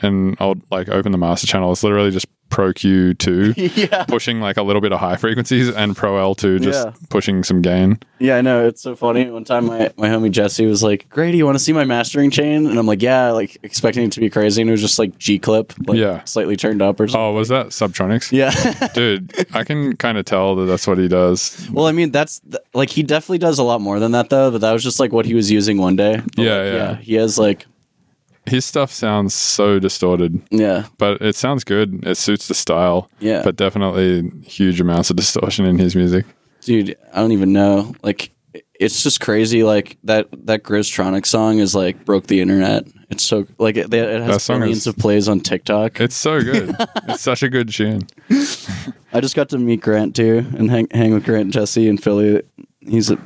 [0.01, 1.73] And I'll like open the master channel.
[1.73, 5.69] It's literally just Pro Q two, yeah pushing like a little bit of high frequencies,
[5.69, 6.93] and Pro L two, just Yeah.
[7.11, 7.99] pushing some gain.
[8.19, 9.29] yeah I know it's so funny.
[9.31, 12.31] One time my my homie Jesse was like, "Grady, you want to see my mastering
[12.31, 14.99] chain?" And I'm like, "Yeah," like expecting it to be crazy, and it was just
[14.99, 16.23] like G clip, like Yeah.
[16.25, 17.21] slightly turned up or something.
[17.21, 18.33] Oh, was that Subtronics?
[18.33, 18.53] Yeah.
[18.95, 21.69] Dude, I can kind of tell that that's what he does.
[21.73, 24.51] well, I mean, that's th- like he definitely does a lot more than that though.
[24.51, 26.23] But that was just like what he was using one day.
[26.37, 26.97] But, Yeah, like, yeah.
[26.97, 27.67] He has like
[28.49, 30.41] His stuff sounds so distorted.
[30.51, 32.05] yeah but it sounds good.
[32.07, 33.11] It suits the style.
[33.21, 33.43] Yeah.
[33.43, 36.25] But definitely huge amounts of distortion in his music.
[36.63, 38.31] dude i don't even know like
[38.79, 43.47] it's just crazy like that that Griztronic song is like broke the internet it's so
[43.59, 46.75] like it, it has millions is- of plays on tiktok It's so good.
[47.09, 48.07] it's such a good tune.
[49.13, 51.99] i just got to meet grant too and hang, hang with grant and jesse in
[51.99, 52.43] philly
[52.81, 53.19] he's a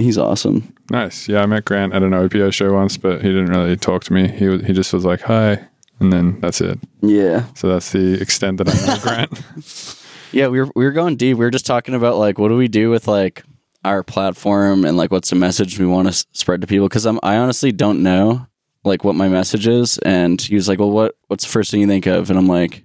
[0.00, 1.28] he's awesome Nice.
[1.28, 4.12] Yeah, I met Grant at an Opiuo show once, but he didn't really talk to
[4.12, 4.26] me.
[4.26, 5.64] He was, he just was like, "Hi,"
[6.00, 6.80] and then that's it.
[7.00, 9.96] yeah So that's the extent that I know Grant.
[10.32, 12.56] yeah we were, we were going deep we were just talking about like what do
[12.56, 13.44] we do with like
[13.84, 17.06] our platform and like what's the message we want to s- spread to people because
[17.06, 18.46] i'm i honestly don't know
[18.84, 21.80] like what my message is and he was like well what what's the first thing
[21.80, 22.84] you think of and i'm like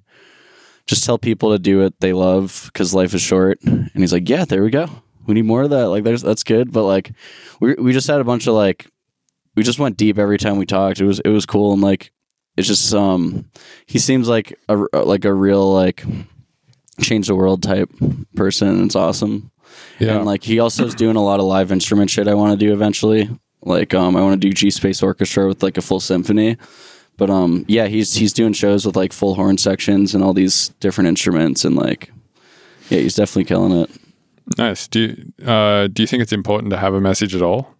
[0.87, 4.29] just tell people to do what they love because life is short and he's like
[4.29, 4.87] yeah there we go
[5.25, 7.11] we need more of that like there's that's good but like
[7.59, 8.87] we, we just had a bunch of like
[9.55, 12.11] we just went deep every time we talked it was it was cool and like
[12.57, 13.45] it's just um
[13.85, 16.03] he seems like a like a real like
[17.01, 17.89] change the world type
[18.35, 19.51] person it's awesome
[19.99, 20.17] Yeah.
[20.17, 22.65] and like he also is doing a lot of live instrument shit I want to
[22.65, 23.29] do eventually.
[23.61, 26.55] Like um I want to do G Space Orchestra with like a full symphony.
[27.17, 30.69] But um yeah, he's he's doing shows with like full horn sections and all these
[30.79, 32.11] different instruments and like
[32.89, 33.89] yeah, he's definitely killing it.
[34.57, 34.87] Nice.
[34.87, 37.75] Do you, uh, do you think it's important to have a message at all?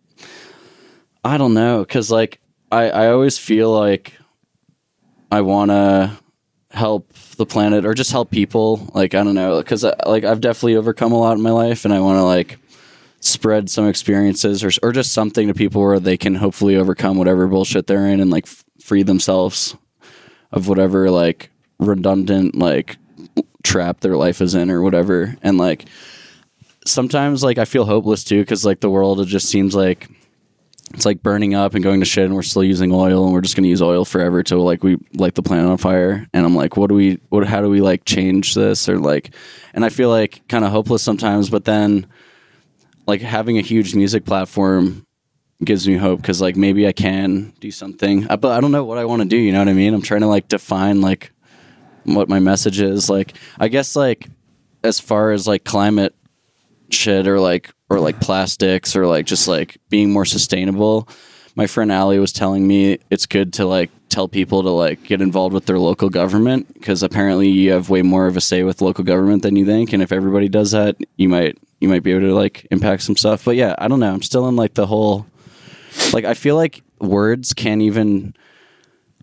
[1.23, 2.39] I don't know cuz like
[2.71, 4.13] I I always feel like
[5.31, 6.11] I want to
[6.71, 10.75] help the planet or just help people like I don't know cuz like I've definitely
[10.75, 12.59] overcome a lot in my life and I want to like
[13.21, 17.47] spread some experiences or or just something to people where they can hopefully overcome whatever
[17.47, 19.75] bullshit they're in and like f- free themselves
[20.51, 21.49] of whatever like
[21.79, 22.97] redundant like
[23.63, 25.85] trap their life is in or whatever and like
[26.85, 30.07] sometimes like I feel hopeless too cuz like the world it just seems like
[30.93, 33.41] it's like burning up and going to shit and we're still using oil and we're
[33.41, 36.27] just going to use oil forever till like we light the planet on fire.
[36.33, 38.87] And i'm like what do we what how do we like change this?
[38.87, 39.33] Or like
[39.73, 42.07] and i feel like kind of hopeless sometimes but then
[43.07, 45.05] like having a huge music platform
[45.63, 48.29] gives me hope because like maybe i can do something.
[48.29, 49.93] Uh, but i don't know what i want to do you know what i mean?
[49.93, 51.31] I'm trying to like define like
[52.03, 53.09] what my message is.
[53.09, 54.29] Like i guess like
[54.83, 56.13] as far as like climate
[56.95, 61.07] shit or like or like plastics or like just like being more sustainable.
[61.55, 65.21] My friend Ali was telling me it's good to like tell people to like get
[65.21, 68.81] involved with their local government because apparently you have way more of a say with
[68.81, 72.11] local government than you think and if everybody does that you might you might be
[72.11, 73.45] able to like impact some stuff.
[73.45, 74.11] But yeah, I don't know.
[74.11, 75.25] I'm still in like the whole
[76.13, 78.33] like I feel like words can't even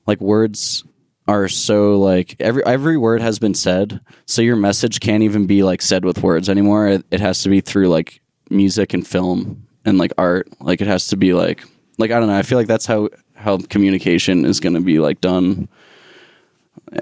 [0.06, 0.84] like words
[1.28, 5.62] are so like every every word has been said so your message can't even be
[5.62, 9.66] like said with words anymore it, it has to be through like music and film
[9.84, 11.64] and like art like it has to be like
[11.98, 14.98] like i don't know i feel like that's how how communication is going to be
[14.98, 15.68] like done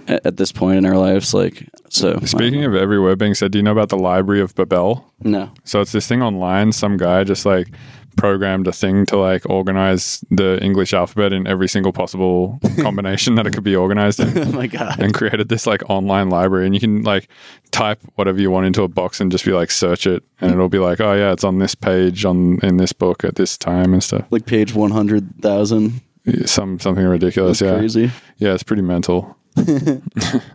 [0.08, 1.34] at, at this point in our lives.
[1.34, 4.54] Like, so Speaking of every word being said, do you know about the Library of
[4.54, 5.12] Babel?
[5.22, 6.72] no, So it's this thing online.
[6.72, 7.68] Some guy just like
[8.16, 13.46] programmed a thing to like organize the English alphabet in every single possible combination that
[13.46, 14.36] it could be organized in.
[14.48, 16.66] oh my god, and created this like online library.
[16.66, 17.28] And you can like
[17.70, 20.22] type whatever you want into a box and just be like search it.
[20.40, 20.56] And hmm.
[20.56, 23.56] it'll be like oh yeah it's on this page on in this book at this
[23.56, 24.26] time and stuff.
[24.30, 26.00] Like page one hundred thousand,
[26.46, 27.76] some something ridiculous yeah.
[27.78, 28.10] crazy.
[28.38, 29.36] yeah it's pretty mental.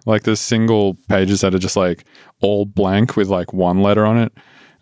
[0.06, 2.06] Like there's single pages that are just like
[2.42, 4.32] all blank with like one letter on it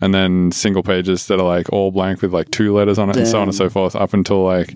[0.02, 3.18] and then single pages that are like all blank with like two letters on it
[3.18, 4.76] and so on and so forth up until like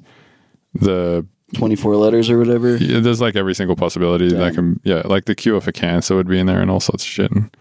[0.73, 1.25] the
[1.55, 2.75] 24 letters or whatever.
[2.77, 6.27] yeah, there's like every single possibility that can yeah like the cure for cancer would
[6.27, 7.31] be in there and all sorts of shit.
[7.31, 7.55] And,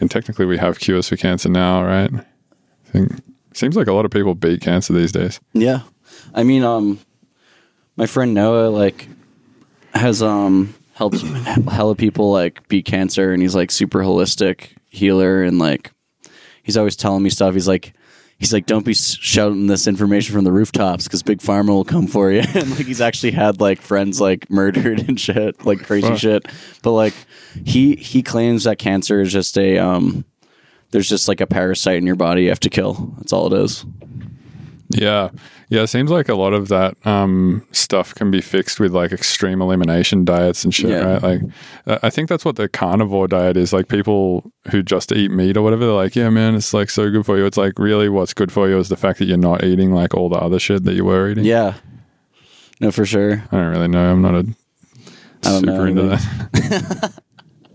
[0.00, 2.10] and technically we have cures for cancer now right?
[2.14, 3.12] I think
[3.58, 5.40] seems like a lot of people beat cancer these days.
[5.52, 5.82] Yeah.
[6.34, 6.98] I mean, um,
[7.96, 9.08] my friend Noah, like,
[9.94, 15.58] has, um, helped hella people, like, beat cancer, and he's, like, super holistic healer, and,
[15.58, 15.92] like,
[16.68, 17.54] he's always telling me stuff.
[17.54, 17.94] He's like,
[18.36, 22.06] he's like, don't be shouting this information from the rooftops because Big Pharma will come
[22.06, 22.40] for you.
[22.54, 26.18] and, like, he's actually had, like, friends, like, murdered and shit, like, crazy Fuck.
[26.18, 26.46] shit.
[26.82, 27.14] But, like,
[27.64, 30.26] he, he claims that cancer is just a, um,
[30.90, 33.14] there's just like a parasite in your body you have to kill.
[33.16, 33.86] That's all it is.
[34.90, 35.28] Yeah
[35.68, 39.12] yeah it seems like a lot of that um, stuff can be fixed with like
[39.12, 41.04] extreme elimination diets and shit Yeah.
[41.18, 41.40] right like
[42.02, 45.62] I think that's what the carnivore diet is like people who just eat meat or
[45.62, 48.32] whatever they're like yeah man it's like so good for you it's like really what's
[48.32, 50.84] good for you is the fact that you're not eating like all the other shit
[50.84, 51.74] that you were eating Yeah.
[52.80, 53.42] No, for sure.
[53.50, 54.12] I don't really know.
[54.12, 56.16] I'm not a I don't super know into either.
[56.16, 57.22] that.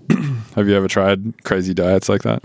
[0.56, 2.42] Have you ever tried crazy diets like that?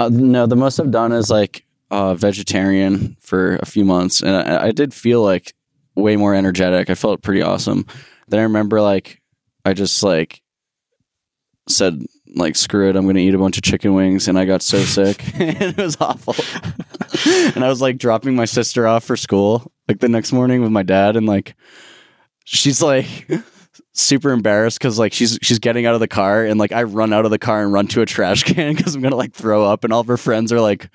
[0.00, 4.34] Uh, no, the most I've done is like uh, vegetarian for a few months, and
[4.34, 5.54] I, I did feel like
[5.94, 6.88] way more energetic.
[6.88, 7.86] I felt pretty awesome.
[8.28, 9.20] Then I remember like
[9.64, 10.40] I just like
[11.68, 12.02] said
[12.34, 14.78] like screw it, I'm gonna eat a bunch of chicken wings, and I got so
[14.78, 16.34] sick, and it was awful.
[17.54, 20.72] and I was like dropping my sister off for school like the next morning with
[20.72, 21.54] my dad, and like
[22.44, 23.30] she's like
[23.92, 27.12] super embarrassed because like she's she's getting out of the car and like I run
[27.12, 29.66] out of the car and run to a trash can because I'm gonna like throw
[29.66, 30.88] up and all of her friends are like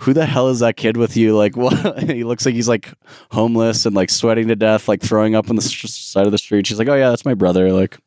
[0.00, 1.36] who the hell is that kid with you?
[1.36, 2.02] Like what?
[2.10, 2.92] He looks like he's like
[3.30, 6.38] homeless and like sweating to death like throwing up on the s- side of the
[6.38, 6.66] street.
[6.66, 7.98] She's like oh yeah that's my brother like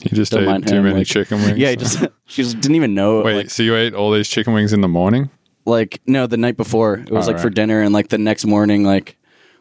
[0.00, 1.58] You just ate too him, many like- chicken wings.
[1.58, 4.28] yeah he just she just didn't even know Wait, like, so you ate all these
[4.28, 5.30] chicken wings in the morning?
[5.66, 6.94] like no the night before.
[6.98, 9.16] It was Oh, like for dinner and like the next morning like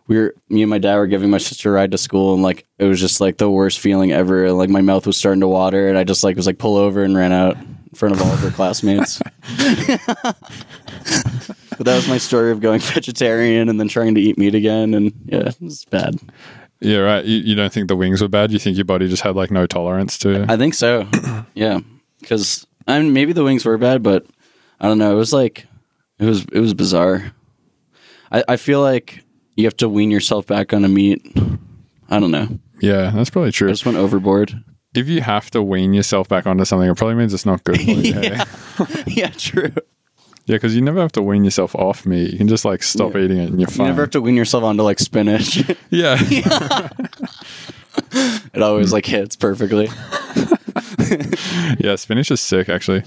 [0.08, 2.44] we were me and my dad were giving my sister a ride to school and
[2.44, 4.52] like it was just like the worst feeling ever.
[4.52, 7.04] Like my mouth was starting to water and i just like was like pull over
[7.04, 9.22] and ran out in front of all of her classmates
[11.78, 14.94] but that was my story of going vegetarian and then trying to eat meat again
[14.94, 16.16] and yeah it was bad
[16.80, 17.24] Yeah, right.
[17.24, 18.52] You, you don't think the wings were bad?
[18.52, 20.46] You think your body just had like no tolerance to?
[20.50, 21.08] i think so
[21.54, 21.80] yeah
[22.20, 24.26] because i mean maybe the wings were bad but
[24.80, 25.66] i don't know it was like
[26.20, 27.32] it was it was bizarre
[28.32, 29.24] i, I feel like
[29.56, 31.22] you have to wean yourself back on a meat
[32.10, 32.48] i don't know
[32.82, 33.70] yeah, that's probably i true.
[33.70, 34.54] just went overboard
[34.94, 37.78] If you have to wean yourself back onto something, it probably means it's not good
[37.78, 38.14] for you.
[38.20, 38.22] Eh?
[38.36, 39.72] yeah, yeah true
[40.46, 42.32] yeah, because you never have to wean yourself off meat.
[42.32, 43.86] You can just like stop eating it and you're fine.
[43.88, 45.58] you never have to wean yourself onto like spinach
[45.90, 46.18] yeah,
[48.54, 49.88] it always like hits perfectly
[51.80, 51.96] yeah.
[51.96, 53.04] Spinach is sick, actually.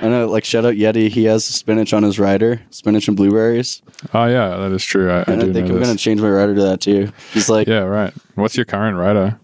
[0.00, 3.80] i know like shout out Yheti he has spinach on his rider spinach and blueberries
[4.12, 5.10] Oh yeah, that is true.
[5.10, 5.86] I, I do i think i'm this.
[5.86, 8.12] gonna change my rider to that too he's like Yeah, right.
[8.34, 9.38] What's your current rider?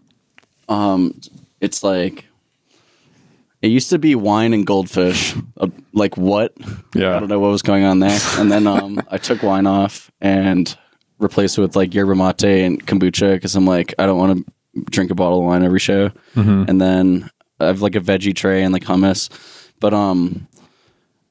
[0.68, 1.18] Um,
[1.60, 2.24] it's like
[3.62, 5.34] it used to be wine and goldfish.
[5.58, 6.54] Uh, like what?
[6.94, 7.16] Yeah.
[7.16, 8.18] I don't know what was going on there.
[8.38, 10.76] And then um, I took wine off and
[11.18, 14.82] replaced it with like yerba mate and kombucha because I'm like I don't want to
[14.90, 16.08] drink a bottle of wine every show.
[16.34, 16.64] Mm-hmm.
[16.68, 19.28] And then I have like a veggie tray and like hummus,
[19.80, 20.46] but um.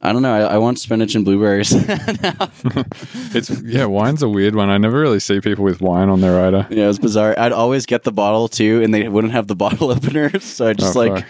[0.01, 0.33] I don't know.
[0.33, 1.73] I, I want spinach and blueberries.
[3.35, 4.69] It's yeah, wine's a weird one.
[4.69, 6.65] I never really see people with wine on their rider.
[6.69, 7.35] yeah, it's bizarre.
[7.37, 10.39] I'd always get the bottle too, and they wouldn't have the bottle opener.
[10.39, 11.25] So I just Oh, like fuck.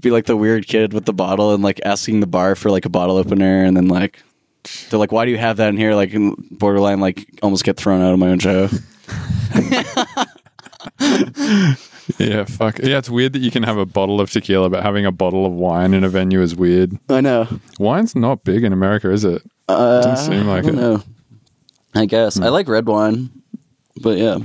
[0.00, 2.84] Be like the weird kid with the bottle and like asking the bar for like
[2.84, 4.22] a bottle opener, and then like
[4.90, 6.12] they're like, "Why do you have that in here?" Like
[6.50, 8.68] borderline, like almost get thrown out of my own show.
[12.18, 12.78] Yeah, fuck.
[12.78, 15.44] Yeah, it's weird that you can have a bottle of tequila, but having a bottle
[15.44, 16.98] of wine in a venue is weird.
[17.10, 17.46] I know.
[17.78, 19.42] Wine's not big in America, is it?
[19.68, 20.80] Uh, Doesn't seem like I don't it.
[20.80, 21.02] know.
[21.94, 23.28] I guess I like red wine,
[24.00, 24.38] but yeah,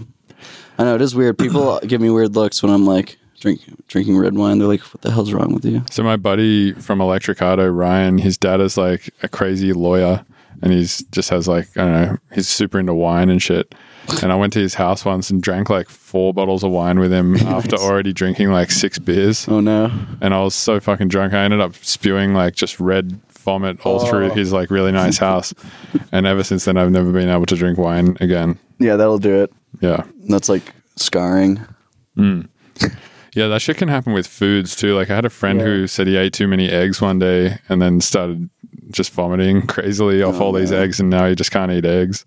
[0.78, 1.38] I know it is weird.
[1.38, 4.58] People give me weird looks when I'm like drink drinking red wine.
[4.58, 8.38] They're like, "What the hell's wrong with you?" So my buddy from Electricado, Ryan, his
[8.38, 10.26] dad is like a crazy lawyer,
[10.62, 13.76] and he's just has like I don't know, he's super into wine and shit.
[14.22, 17.12] And I went to his house once and drank like four bottles of wine with
[17.12, 19.48] him after already drinking like six beers.
[19.48, 19.92] Oh no.
[20.22, 24.02] And I was so fucking drunk, I ended up spewing like just red vomit all
[24.02, 24.06] oh.
[24.06, 24.34] through Oh.
[24.34, 25.54] his like really nice house.
[26.12, 28.58] and ever since then, I've never been able to drink wine again.
[28.80, 29.54] Yeah, that'll do it.
[29.82, 30.04] Yeah.
[30.30, 31.62] That's like scarring.
[32.16, 32.42] Hmm.
[33.36, 34.96] Yeah, that shit can happen with foods too.
[34.96, 35.66] Like I had a friend Yeah.
[35.66, 38.50] who said he ate too many eggs one day and then started
[38.92, 42.26] just vomiting crazily off Oh, all these eggs, and now he just can't eat eggs.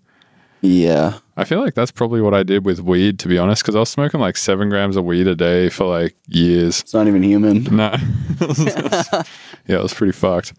[0.61, 1.19] Yeah.
[1.37, 3.79] I feel like that's probably what I did with weed, to be honest, because I
[3.79, 6.81] was smoking like seven grams of weed a day for like years.
[6.81, 7.63] It's not even human.
[7.65, 7.93] No,
[8.41, 9.23] yeah,
[9.67, 10.53] it was pretty fucked.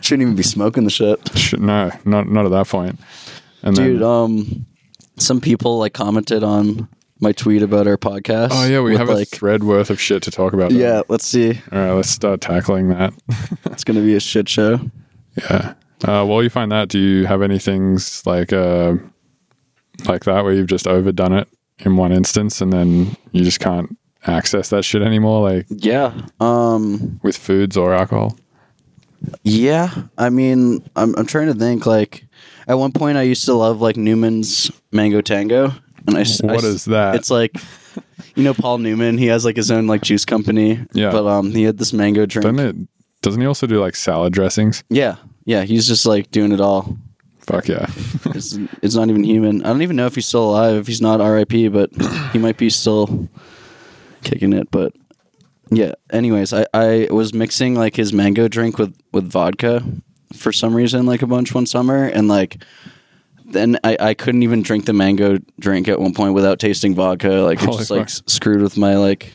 [0.00, 1.58] Shouldn't even be smoking the shit.
[1.58, 3.00] No, not not at that point.
[3.62, 4.66] And Dude, then, um
[5.16, 6.86] some people like commented on
[7.20, 8.48] my tweet about our podcast.
[8.52, 10.70] oh yeah, we have like a thread worth of shit to talk about.
[10.70, 10.76] though.
[10.76, 11.60] Yeah, let's see.
[11.72, 13.12] All right, let's start tackling that.
[13.66, 14.80] It's gonna be a shit show.
[15.36, 15.74] Yeah.
[16.04, 18.94] Uh, while you find that, do you have any things like uh,
[20.06, 21.48] like that where you've just overdone it
[21.80, 26.12] in one instance and then you just can't access that shit anymore, like Yeah.
[26.40, 28.36] Um with foods or alcohol?
[29.42, 29.90] yeah.
[30.16, 32.24] I mean I'm I'm trying to think like
[32.66, 35.72] at one point I used to love like Newman's Mango Tango.
[36.08, 37.14] And I I What s- is that?
[37.14, 37.52] It's like
[38.34, 40.84] you know Paul Newman, he has like his own like juice company.
[40.92, 41.12] Yeah.
[41.12, 42.44] But um he had this mango drink.
[42.44, 42.88] Doesn't it?
[43.22, 44.82] Doesn't he also do like salad dressings?
[44.88, 45.16] Yeah.
[45.44, 46.96] Yeah, he's just like doing it all.
[47.40, 47.86] Fuck yeah!
[48.34, 49.64] It's, it's not even human.
[49.64, 50.76] I don't even know if he's still alive.
[50.76, 51.90] If he's not RIP, but
[52.32, 53.28] he might be still
[54.22, 54.70] kicking it.
[54.70, 54.92] But
[55.70, 55.92] yeah.
[56.12, 59.82] Anyways, I, I was mixing like his mango drink with with vodka
[60.34, 62.62] for some reason, like a bunch one summer, and like
[63.48, 67.28] then I, I couldn't even drink the mango drink at one point without tasting vodka.
[67.28, 68.28] Like it Holy just like fuck.
[68.28, 69.34] screwed with my like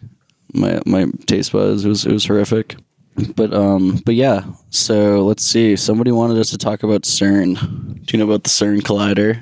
[0.53, 1.83] my my taste buds.
[1.85, 2.75] It was it was horrific.
[3.35, 4.43] But um but yeah.
[4.69, 5.75] So let's see.
[5.75, 8.05] Somebody wanted us to talk about CERN.
[8.05, 9.41] Do you know about the CERN collider?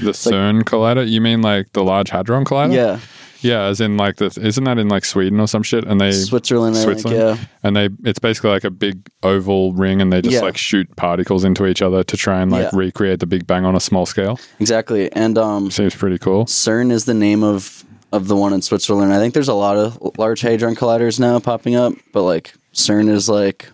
[0.00, 1.08] The CERN collider?
[1.08, 2.74] You mean like the Large Hadron Collider?
[2.74, 2.98] Yeah.
[3.42, 3.64] Yeah.
[3.64, 5.84] As in like the isn't that in like Sweden or some shit?
[5.84, 7.36] And they Switzerland, I think, yeah.
[7.62, 10.40] And they it's basically like a big oval ring, and they just Yeah.
[10.42, 12.78] like shoot particles into each other to try and like Yeah.
[12.78, 14.38] recreate the Big Bang on a small scale.
[14.58, 15.10] Exactly.
[15.12, 16.44] And um Seems pretty cool.
[16.46, 19.12] CERN is the name of of the one in Switzerland.
[19.12, 23.08] I think there's a lot of large hadron colliders now popping up, but like CERN
[23.08, 23.68] is like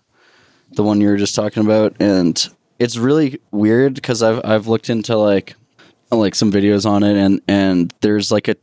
[0.72, 2.48] the one you were just talking about, and
[2.79, 5.55] it's really weird because I've I've looked into like
[6.12, 8.57] like some videos on it, and and there's like a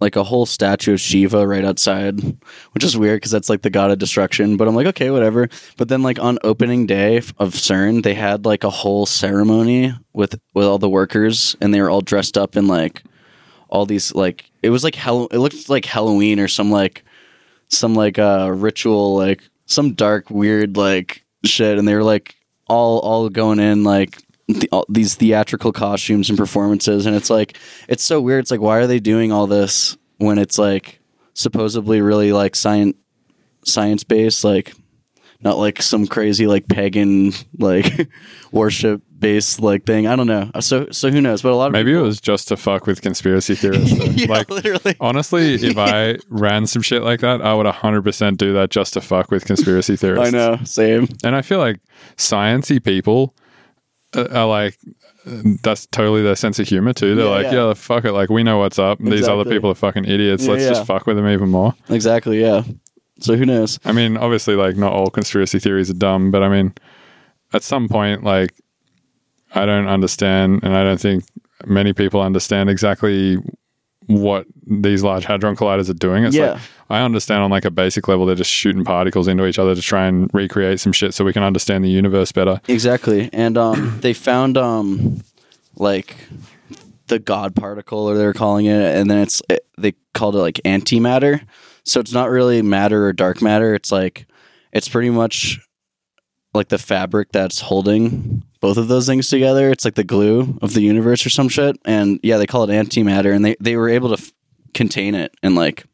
[0.00, 2.20] like a whole statue of Shiva right outside,
[2.72, 4.56] which is weird because that's like the god of destruction.
[4.56, 5.48] But I'm like, okay, whatever.
[5.76, 10.40] But then like on opening day of CERN, they had like a whole ceremony with
[10.54, 13.02] with all the workers, and they were all dressed up in like
[13.68, 15.26] all these like it was like hell.
[15.32, 17.04] It looked like Halloween or some like
[17.68, 22.36] some like uh ritual like some dark weird like shit, and they were like
[22.68, 27.58] all all going in like the, all, these theatrical costumes and performances, and it's like
[27.88, 28.40] it's so weird.
[28.40, 31.00] It's like why are they doing all this when it's like
[31.34, 32.96] supposedly really like science
[33.64, 34.74] science based like
[35.40, 38.08] not like some crazy like pagan like
[38.52, 40.06] worship based like thing.
[40.06, 40.50] I don't know.
[40.60, 41.42] So so who knows?
[41.42, 43.92] But a lot of Maybe it was just to fuck with conspiracy theorists.
[44.16, 44.96] yeah, like literally.
[44.98, 49.00] honestly, if I ran some shit like that, I would 100% do that just to
[49.00, 50.34] fuck with conspiracy theorists.
[50.34, 50.56] I know.
[50.64, 51.06] Same.
[51.22, 51.80] And I feel like
[52.16, 53.44] sciencey people uh,
[54.16, 54.78] Uh, are like
[55.62, 57.14] that's totally their sense of humor too.
[57.14, 57.66] They're Yeah, like, yeah.
[57.68, 57.74] yeah.
[57.74, 58.12] fuck it.
[58.12, 58.98] Like we know what's up.
[58.98, 60.46] These other people are fucking idiots.
[60.46, 61.74] Yeah, Let's just fuck with them even more.
[61.90, 62.40] Exactly.
[62.40, 62.62] Yeah.
[63.20, 63.78] So who knows?
[63.84, 66.72] I mean, obviously, like not all conspiracy theories are dumb, but I mean,
[67.52, 68.54] at some point, like
[69.54, 71.24] I don't understand, and I don't think
[71.66, 73.36] many people understand exactly
[74.06, 76.24] what these large hadron colliders are doing.
[76.24, 76.52] It's Yeah.
[76.52, 79.74] like I understand on like a basic level, they're just shooting particles into each other
[79.74, 82.60] to try and recreate some shit so we can understand the universe better.
[82.66, 83.28] Exactly.
[83.32, 85.22] And um, they found um,
[85.76, 86.16] like
[87.08, 90.60] the God particle, or they're calling it, and then it's it, they called it like
[90.64, 91.44] antimatter.
[91.84, 93.74] So it's not really matter or dark matter.
[93.74, 94.26] It's like
[94.72, 95.58] it's pretty much
[96.54, 99.70] like the fabric that's holding both of those things together.
[99.70, 101.78] It's like the glue of the universe or some shit.
[101.84, 104.32] And yeah, they call it antimatter, and they they were able to f-
[104.74, 105.84] contain it and like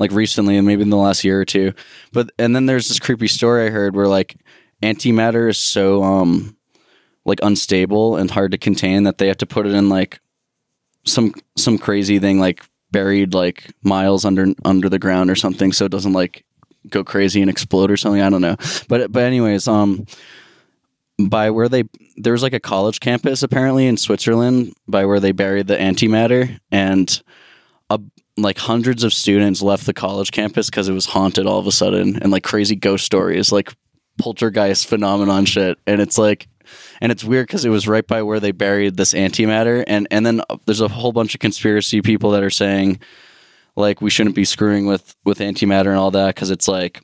[0.00, 1.72] like recently and maybe in the last year or two.
[2.12, 4.36] But and then there's this creepy story I heard where like
[4.82, 6.56] antimatter is so um
[7.24, 10.18] like unstable and hard to contain that they have to put it in like
[11.04, 15.84] some some crazy thing like buried like miles under under the ground or something so
[15.84, 16.44] it doesn't like
[16.88, 18.22] go crazy and explode or something.
[18.22, 18.56] I don't know.
[18.88, 20.06] But but anyways, um
[21.28, 21.84] by where they
[22.16, 26.58] there was like a college campus apparently in Switzerland by where they buried the antimatter
[26.72, 27.22] and
[27.90, 28.00] a,
[28.36, 31.72] like hundreds of students left the college campus because it was haunted all of a
[31.72, 33.74] sudden and like crazy ghost stories like
[34.20, 35.78] poltergeist phenomenon shit.
[35.86, 36.48] And it's like
[37.00, 40.24] and it's weird because it was right by where they buried this antimatter, and and
[40.24, 43.00] then uh, there's a whole bunch of conspiracy people that are saying
[43.76, 47.02] like we shouldn't be screwing with with antimatter and all that because it's like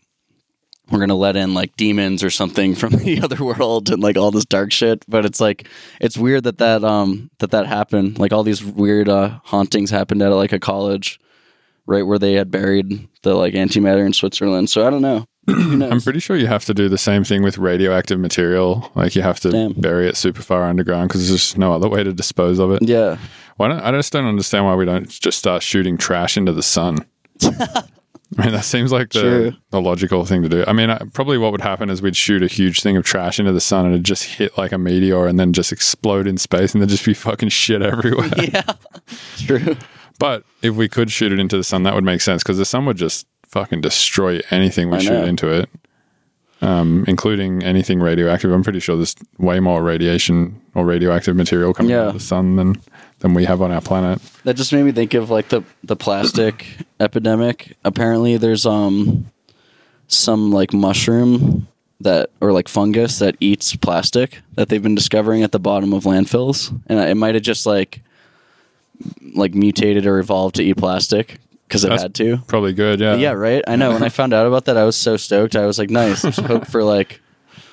[0.91, 4.31] we're gonna let in like demons or something from the other world and like all
[4.31, 5.05] this dark shit.
[5.09, 5.67] But it's like
[6.01, 8.19] it's weird that that um that that happened.
[8.19, 11.19] Like all these weird uh hauntings happened at like a college
[11.87, 16.01] right where they had buried the like antimatter in switzerland so i don't know I'm
[16.01, 18.91] pretty sure you have to do the same thing with radioactive material.
[18.97, 19.75] Like you have to Damn.
[19.75, 22.83] bury it super far underground because there's just no other way to dispose of it.
[22.83, 23.17] yeah
[23.57, 26.65] Why don't I just don't understand why we don't just start shooting trash into the
[26.65, 26.99] sun.
[27.45, 29.53] I mean, that seems like True.
[29.53, 30.65] the, the logical thing to do.
[30.67, 33.39] I mean, I, probably what would happen is we'd shoot a huge thing of trash
[33.39, 36.39] into the sun and it'd just hit like a meteor and then just explode in
[36.39, 38.29] space and there'd just be fucking shit everywhere.
[38.53, 38.73] yeah
[39.37, 39.77] true
[40.19, 42.65] But if we could shoot it into the sun, that would make sense because the
[42.65, 45.25] sun would just fucking destroy anything we I shoot know.
[45.25, 45.69] into it,
[46.63, 48.51] um, including anything radioactive.
[48.51, 52.57] I'm pretty sure there's way more radiation or radioactive material coming out of the sun
[52.57, 52.81] than
[53.21, 54.21] than we have on our planet.
[54.45, 56.67] That just made me think of like the the plastic
[57.01, 57.77] epidemic.
[57.85, 59.31] Apparently, there's um
[60.09, 61.67] some like mushroom
[62.01, 66.05] that or like fungus that eats plastic that they've been discovering at the bottom of
[66.05, 68.03] landfills, and it might have just like
[69.35, 72.39] like mutated or evolved to eat plastic because it That's had to.
[72.47, 73.17] Probably good, yeah.
[73.17, 73.63] Yeah, right.
[73.67, 73.93] I know.
[73.93, 75.57] When I found out about that, I was so stoked.
[75.57, 77.21] I was like, "Nice." There's hope for like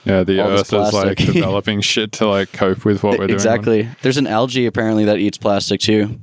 [0.06, 3.36] Yeah, the all Earth is like developing shit to like cope with what we're doing.
[3.36, 3.90] exactly.
[4.02, 6.20] There's an algae apparently that eats plastic too.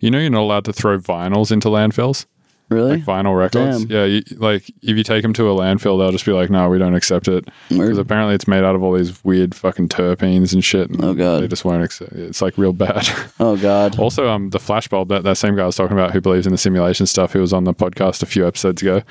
[0.00, 2.26] You know, you're not allowed to throw vinyls into landfills.
[2.70, 2.92] Really?
[2.96, 3.84] like vinyl records.
[3.84, 3.90] Damn.
[3.90, 6.68] Yeah, you, like if you take them to a landfill, they'll just be like, "No,
[6.68, 10.54] we don't accept it," because apparently it's made out of all these weird fucking terpenes
[10.54, 10.88] and shit.
[10.90, 11.42] and Oh, God.
[11.42, 12.12] they just won't accept.
[12.12, 13.06] It's like real bad.
[13.40, 13.98] Oh God.
[13.98, 16.52] also, um, the flashbulb that that same guy I was talking about who believes in
[16.52, 19.02] the simulation stuff, who was on the podcast a few episodes ago.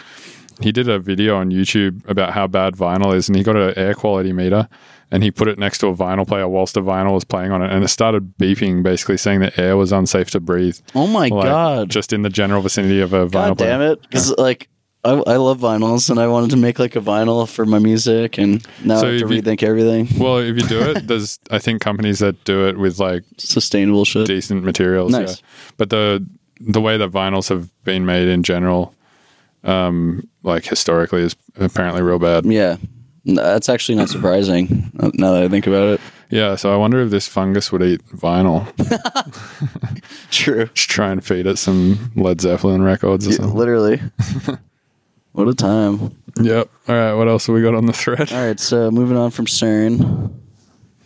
[0.62, 3.74] He did a video on YouTube about how bad vinyl is, and he got an
[3.78, 4.68] air quality meter,
[5.14, 7.61] and he put it next to a vinyl player whilst the vinyl was playing on
[7.61, 10.78] it, and it started beeping, basically saying that air was unsafe to breathe.
[10.93, 11.89] Oh my Like, God.
[11.89, 13.70] Just in the general vicinity of a vinyl God player.
[13.70, 14.01] damn it!
[14.01, 14.68] Because like
[15.05, 18.38] I, I love vinyls, and I wanted to make like a vinyl for my music,
[18.38, 20.07] and now So I have to you- rethink everything.
[20.18, 24.05] Well, if you do it, there's I think companies that do it with like Sustainable
[24.05, 24.28] shit.
[24.28, 25.11] decent materials.
[25.11, 25.39] Nice.
[25.41, 25.45] Yeah.
[25.78, 26.26] But the
[26.59, 28.93] the way that vinyls have been made in general,
[29.66, 32.45] um, like historically, is apparently real bad.
[32.45, 32.78] Yeah,
[33.26, 34.91] that's actually not surprising.
[34.99, 36.01] uh, now that I think about it.
[36.30, 36.55] Yeah.
[36.55, 38.65] So I wonder if this fungus would eat vinyl.
[40.32, 40.65] True.
[40.74, 43.55] Just try and feed it some Led Zeppelin records or Yeah, something.
[43.57, 44.01] literally.
[45.34, 46.15] what a time!
[46.41, 46.69] Yep.
[46.88, 47.13] All right.
[47.13, 48.32] What else have we got on the thread?
[48.32, 50.34] All right, so moving on from CERN.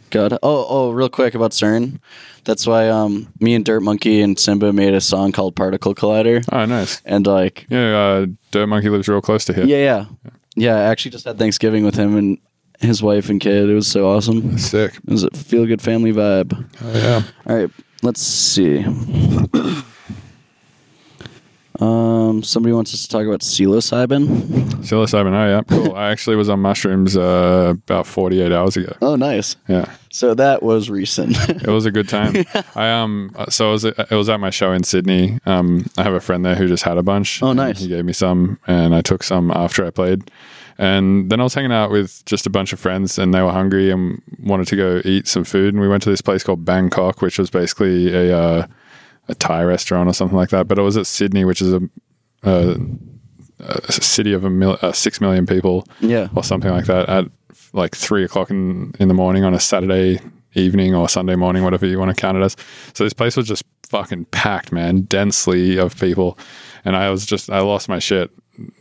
[0.09, 0.33] God.
[0.41, 1.99] Oh, oh, real quick about CERN.
[2.45, 6.45] That's why um, me and Dirt Monkey and Simba made a song called Particle Collider,
[6.49, 7.01] Oh, nice.
[7.03, 7.97] and like Yeah.
[7.97, 9.65] Uh, Dirt Monkey lives real close to here.
[9.65, 10.31] Yeah, yeah, yeah.
[10.57, 12.37] I actually just had Thanksgiving with him and
[12.79, 13.69] his wife and kid.
[13.69, 14.57] It was so awesome.
[14.57, 14.95] Sick.
[14.95, 16.53] It was a feel good family vibe.
[16.83, 17.23] Oh, yeah.
[17.45, 17.69] All right,
[18.01, 18.83] let's see.
[21.79, 24.25] Um, somebody wants us to talk about psilocybin.
[24.81, 25.33] Psilocybin.
[25.33, 25.61] Oh, yeah.
[25.67, 25.95] Cool.
[25.95, 28.95] I actually was on mushrooms uh, about 48 hours ago.
[29.01, 29.55] Oh, nice.
[29.67, 29.91] Yeah.
[30.09, 31.37] So that was recent.
[31.49, 32.45] It was a good time.
[32.75, 35.39] I um so it was it was at my show in Sydney.
[35.45, 37.43] Um I have a friend there who just had a bunch.
[37.43, 37.79] Oh, nice.
[37.79, 40.31] He gave me some and I took some after I played.
[40.77, 43.51] And then I was hanging out with just a bunch of friends and they were
[43.51, 46.63] hungry and wanted to go eat some food and we went to this place called
[46.65, 48.67] Bangkok which was basically a uh,
[49.27, 50.67] a Thai restaurant or something like that.
[50.67, 51.81] But it was at Sydney which is a
[52.43, 52.77] a,
[53.59, 56.27] a city of a mil- uh, 6 million people yeah.
[56.35, 57.25] or something like that at
[57.73, 60.19] like three o'clock in, in the morning on a Saturday
[60.53, 62.55] evening or Sunday morning, whatever you want to count it as.
[62.93, 66.37] So this place was just fucking packed, man, densely of people.
[66.85, 68.31] And I was just, I lost my shit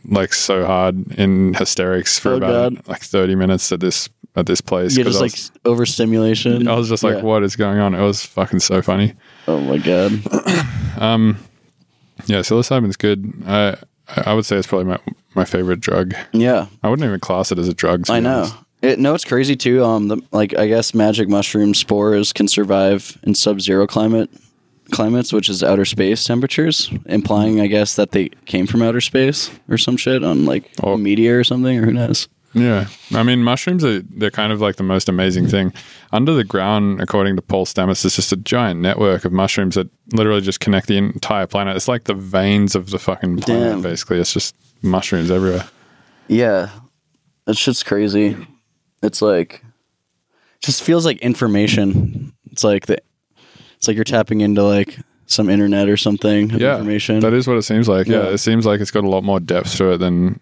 [0.05, 2.87] like so hard in hysterics for Oh, about God.
[2.87, 4.97] like 30 minutes at this, at this place.
[4.97, 6.67] Yeah, just I like was, overstimulation.
[6.67, 7.23] I was just like, Yeah.
[7.23, 7.93] what is going on?
[7.93, 9.13] It was fucking so funny.
[9.47, 10.11] Oh my god.
[12.25, 13.31] Yeah, psilocybin's good.
[13.45, 13.77] I,
[14.25, 14.99] I would say it's probably my,
[15.35, 16.13] my favorite drug.
[16.33, 16.67] Yeah.
[16.83, 18.09] I wouldn't even class it as a drug.
[18.09, 18.39] I know.
[18.39, 18.55] honest.
[18.81, 19.83] It, no, it's crazy too.
[19.83, 24.29] Um, the, like I guess magic mushroom spores can survive in sub-zero climate
[24.91, 29.49] climates, which is outer space temperatures, implying I guess that they came from outer space
[29.67, 30.93] or some shit on like Oh.
[30.93, 32.27] a meteor or something, or who knows?
[32.57, 35.73] Yeah, I mean mushrooms are they're kind of like the most amazing thing.
[36.11, 39.89] Under the ground, according to Paul Stamets, it's just a giant network of mushrooms that
[40.13, 41.75] literally just connect the entire planet.
[41.75, 43.71] It's like the veins of the fucking planet.
[43.73, 43.81] Damn.
[43.81, 45.67] Basically, it's just mushrooms everywhere.
[46.27, 46.69] Yeah,
[47.45, 48.35] that shit's crazy.
[49.03, 49.63] It's like,
[50.61, 52.33] just feels like information.
[52.51, 52.97] It's like the,
[53.77, 54.97] it's like you're tapping into like
[55.27, 57.19] some internet or something of Yeah, information.
[57.19, 58.07] that is what it seems like.
[58.07, 58.23] Yeah.
[58.23, 58.29] Yeah.
[58.29, 60.39] it seems like it's got a lot more depth to it than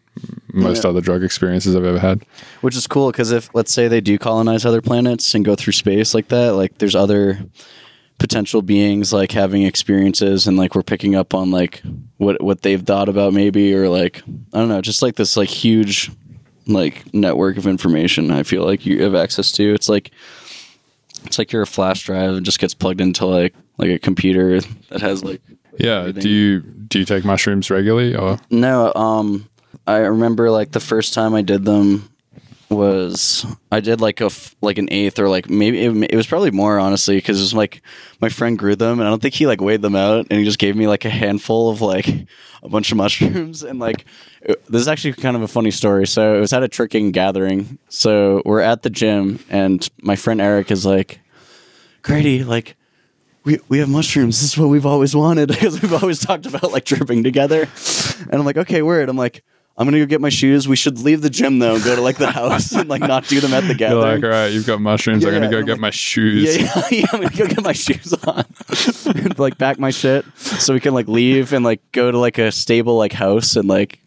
[0.53, 0.89] most Yeah.
[0.91, 2.22] other drug experiences I've ever had.
[2.61, 5.74] Which is cool because if let's say they do colonize other planets and go through
[5.74, 7.45] space like that, like there's other
[8.18, 11.82] potential beings like having experiences and like we're picking up on like
[12.18, 14.22] what what they've thought about maybe or like
[14.53, 16.09] I don't know, just like this like huge
[16.68, 19.74] like network of information I feel like you have access to.
[19.74, 20.11] It's like
[21.26, 24.61] it's like you're a flash drive and just gets plugged into like like a computer
[24.89, 25.41] that has like
[25.78, 25.99] Yeah.
[25.99, 26.24] everything.
[26.24, 29.47] Do you do you take mushrooms regularly or No, um,
[29.88, 32.09] I remember like the first time I did them
[32.69, 34.29] was I did like a
[34.61, 37.53] like an eighth or like maybe it, it was probably more honestly because it was
[37.53, 37.81] like
[38.19, 40.45] my friend grew them and I don't think he like weighed them out and he
[40.45, 42.07] just gave me like a handful of like
[42.63, 44.05] a bunch of mushrooms and like
[44.41, 46.07] it- this is actually kind of a funny story.
[46.07, 47.77] So it was at a tricking gathering.
[47.89, 51.19] So we're at the gym and my friend Eric is like,
[52.01, 52.75] Grady, like
[53.43, 54.41] we, we have mushrooms.
[54.41, 57.67] This is what we've always wanted because we've always talked about like tripping together.
[58.21, 59.07] And I'm like, okay, word.
[59.07, 59.43] I'm like,
[59.78, 60.67] I'm gonna go get my shoes.
[60.69, 63.28] We should leave the gym though, and go to like the house and like not
[63.28, 64.01] do them at the gathering.
[64.01, 65.23] you're like, all right, you've got mushrooms.
[65.23, 66.57] Yeah, I'm gonna go I'm get like- my shoes.
[66.57, 68.45] yeah, yeah, yeah, I'm gonna go get my shoes on,
[69.15, 72.38] and, like pack my shit so we can like leave and like go to like
[72.38, 73.99] a stable like house and like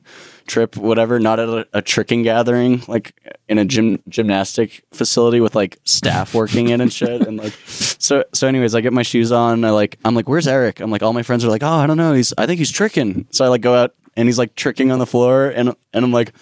[0.47, 1.19] trip whatever.
[1.21, 3.15] Not at a, a tricking gathering, like
[3.51, 7.27] in a gym gymnastic facility with like staff working in and shit.
[7.27, 8.49] And like so so.
[8.49, 9.63] Anyways, I get my shoes on.
[9.67, 10.81] I like I'm like, where's Eric?
[10.81, 12.15] I'm like, all my friends are like, oh, I don't know.
[12.15, 13.27] He's I think he's tricking.
[13.33, 16.13] So I like go out and he's like tricking on the floor and and I'm
[16.13, 16.35] like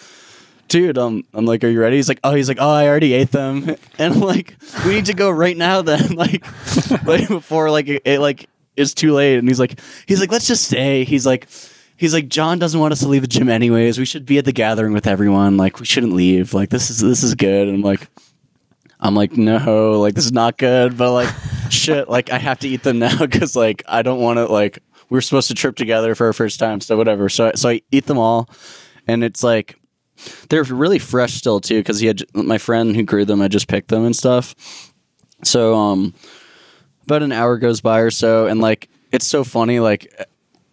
[0.68, 1.96] dude, um, I'm like, are you ready?
[1.96, 3.68] He's like, oh, he's like, oh, I already ate them,
[3.98, 6.42] and I'm like, we need to go right now then, like,
[7.04, 10.64] before like it, it like is too late, and he's like, he's like, let's just
[10.64, 11.04] stay.
[11.04, 11.48] He's like.
[11.98, 13.98] He's like John doesn't want us to leave the gym anyways.
[13.98, 15.56] We should be at the gathering with everyone.
[15.56, 16.52] Like we shouldn't leave.
[16.52, 17.68] Like this is this is good.
[17.68, 18.06] And I'm like,
[19.00, 20.98] I'm like no, like this is not good.
[20.98, 21.34] But like
[21.70, 24.80] shit, like I have to eat them now because like I don't want to like
[25.08, 26.80] we were supposed to trip together for our first time.
[26.80, 27.28] So whatever.
[27.28, 28.48] So so I eat them all,
[29.06, 29.78] and it's like
[30.48, 33.40] they're really fresh still too because he had my friend who grew them.
[33.40, 34.54] I just picked them and stuff.
[35.44, 36.14] So um,
[37.04, 39.80] about an hour goes by or so, and like it's so funny.
[39.80, 40.12] Like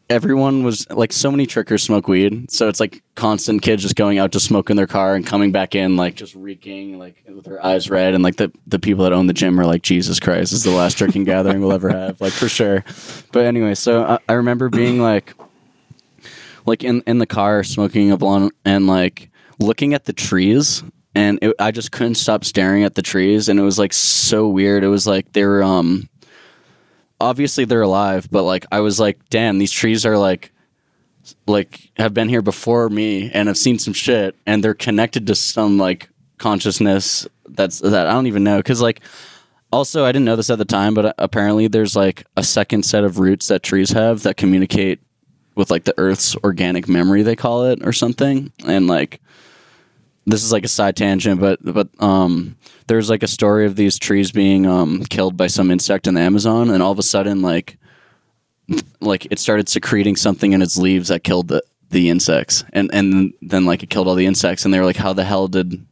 [0.09, 4.19] everyone was like, so many trickers smoke weed, so it's like constant kids just going
[4.19, 7.45] out to smoke in their car and coming back in like just reeking, like with
[7.45, 10.19] their eyes red, and like the the people that own the gym are like, Jesus
[10.19, 12.83] Christ, this is the last tricking gathering we'll ever have, like for sure.
[13.31, 15.33] But anyway, so I, I remember being like
[16.65, 19.29] like in in the car smoking a blunt and like
[19.59, 20.83] looking at the trees
[21.15, 24.47] and it, I just couldn't stop staring at the trees and it was like so
[24.47, 24.83] weird.
[24.83, 26.09] It was like they were um
[27.23, 30.51] obviously they're alive, but like I was like, damn, these trees are like
[31.47, 35.35] like have been here before me and have seen some shit and they're connected to
[35.35, 38.61] some like consciousness that's that I don't even know.
[38.61, 38.99] Cuz like
[39.71, 42.83] also I didn't know this at the time but uh, apparently there's like a second
[42.83, 44.99] set of roots that trees have that communicate
[45.55, 48.51] with like the earth's organic memory they call it or something.
[48.65, 49.21] And like
[50.25, 52.55] this is like a side tangent but but um
[52.87, 56.21] there's like a story of these trees being um killed by some insect in the
[56.21, 57.77] amazon and all of a sudden like
[59.01, 61.61] like it started secreting something in its leaves that killed the
[61.93, 62.65] the insects.
[62.73, 65.23] And and then like it killed all the insects and they were like how the
[65.23, 65.85] hell did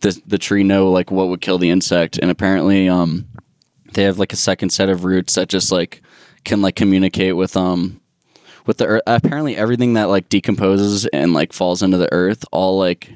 [0.00, 2.18] the the tree know like what would kill the insect?
[2.18, 3.28] And apparently um
[3.92, 6.02] they have like a second set of roots that just like
[6.44, 8.00] can like communicate with um
[8.66, 12.78] with the earth apparently everything that like decomposes and like falls into the earth all
[12.78, 13.10] like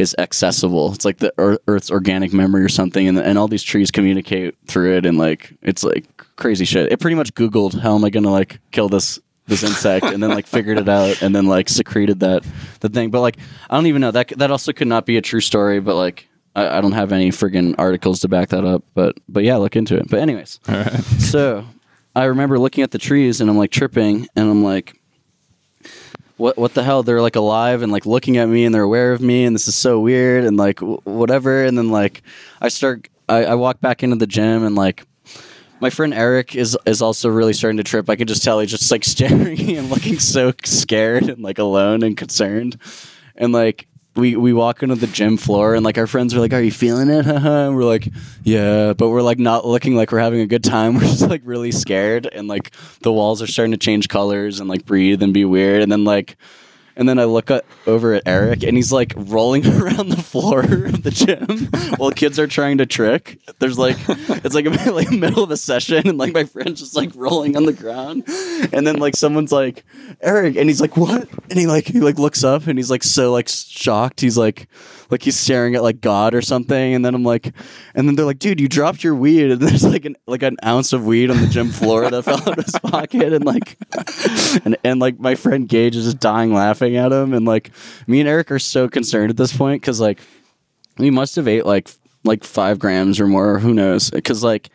[0.00, 0.92] is accessible.
[0.92, 4.56] It's like the ear- earth's organic memory or something and, and all these trees communicate
[4.66, 6.04] through it and like it's like
[6.36, 6.90] crazy shit.
[6.90, 10.30] It pretty much googled how am i gonna like kill this this insect and then
[10.30, 12.44] like figured it out and then like secreted that
[12.80, 13.10] the thing.
[13.10, 13.36] But like
[13.68, 14.10] i don't even know.
[14.10, 16.26] That that also could not be a true story but like
[16.56, 19.76] I, I don't have any friggin' articles to back that up but but yeah look
[19.76, 20.08] into it.
[20.08, 20.60] But anyways
[21.18, 21.64] so
[22.16, 24.99] I remember looking at the trees and I'm like tripping and I'm like,
[26.40, 27.02] what what the hell?
[27.02, 29.68] They're like alive and like looking at me and they're aware of me and this
[29.68, 31.62] is so weird and like w- whatever.
[31.62, 32.22] And then like
[32.60, 35.04] I start, I, I walk back into the gym and like
[35.80, 38.08] my friend Eric is is also really starting to trip.
[38.08, 42.02] I could just tell he's just like staring and looking so scared and like alone
[42.02, 42.78] and concerned.
[43.36, 43.86] And like
[44.20, 46.70] we we walk into the gym floor and like our friends are like, "Are you
[46.70, 48.08] feeling it?" and we're like,
[48.44, 50.94] "Yeah," but we're like not looking like we're having a good time.
[51.00, 54.68] We're just like really scared and like the walls are starting to change colors and
[54.68, 55.82] like breathe and be weird.
[55.82, 56.36] And then like
[56.96, 60.60] and then I look at, over at Eric, and he's like rolling around the floor
[60.60, 61.68] of the gym
[61.98, 63.38] while kids are trying to trick.
[63.58, 66.96] There's like, it's like a like middle of a session, and like my friend's just
[66.96, 68.24] like rolling on the ground,
[68.72, 69.84] and then like someone's like
[70.20, 71.28] Eric, and he's like what?
[71.48, 74.20] And he like he like looks up, and he's like so like shocked.
[74.20, 74.68] He's like
[75.10, 76.94] like he's staring at like God or something.
[76.94, 77.52] And then I'm like,
[77.94, 80.56] and then they're like, dude, you dropped your weed, and there's like an like an
[80.64, 83.78] ounce of weed on the gym floor that fell out of his pocket, and like,
[84.64, 87.70] and and like my friend Gage is just dying laughing at him, and like
[88.06, 90.20] me and Eric are so concerned at this point because like
[90.98, 91.90] we must have ate like
[92.24, 94.10] like five grams or more, who knows?
[94.10, 94.70] Because like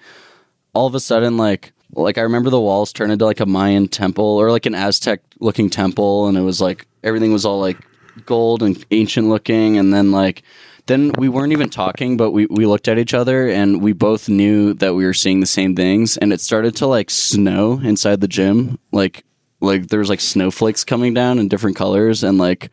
[0.73, 3.87] all of a sudden like like I remember the walls turned into like a Mayan
[3.87, 7.77] temple or like an Aztec looking temple, and it was like everything was all like
[8.25, 10.43] gold and ancient looking, and then like
[10.87, 14.29] then we weren't even talking, but we we looked at each other and we both
[14.29, 18.21] knew that we were seeing the same things, and it started to like snow inside
[18.21, 19.23] the gym, like
[19.61, 22.69] like there was like snowflakes coming down in different colors, and like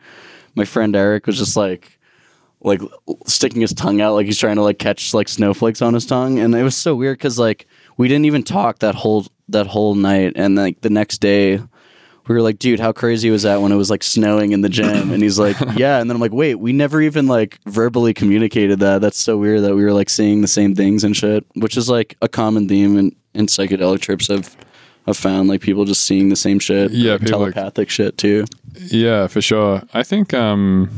[0.55, 1.99] my friend Eric was just like
[2.63, 2.81] like
[3.27, 6.39] sticking his tongue out like he's trying to like catch like snowflakes on his tongue
[6.39, 7.67] and it was so weird because like
[7.97, 11.59] we didn't even talk that whole that whole night and like the next day
[12.27, 14.69] we were like dude how crazy was that when it was like snowing in the
[14.69, 15.11] gym?
[15.11, 15.99] And he's like yeah.
[15.99, 19.01] And then i'm like wait we never even like verbally communicated that.
[19.01, 21.89] That's so weird that we were like seeing the same things and shit which is
[21.89, 24.55] like a common theme in, in psychedelic trips i've
[25.07, 28.17] i've found like people just seeing the same shit Yeah, like, people, like- telepathic shit
[28.17, 28.45] too.
[28.75, 29.83] Yeah, for sure.
[29.93, 30.89] I think, um,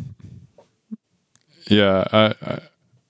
[1.70, 2.60] yeah, I, I,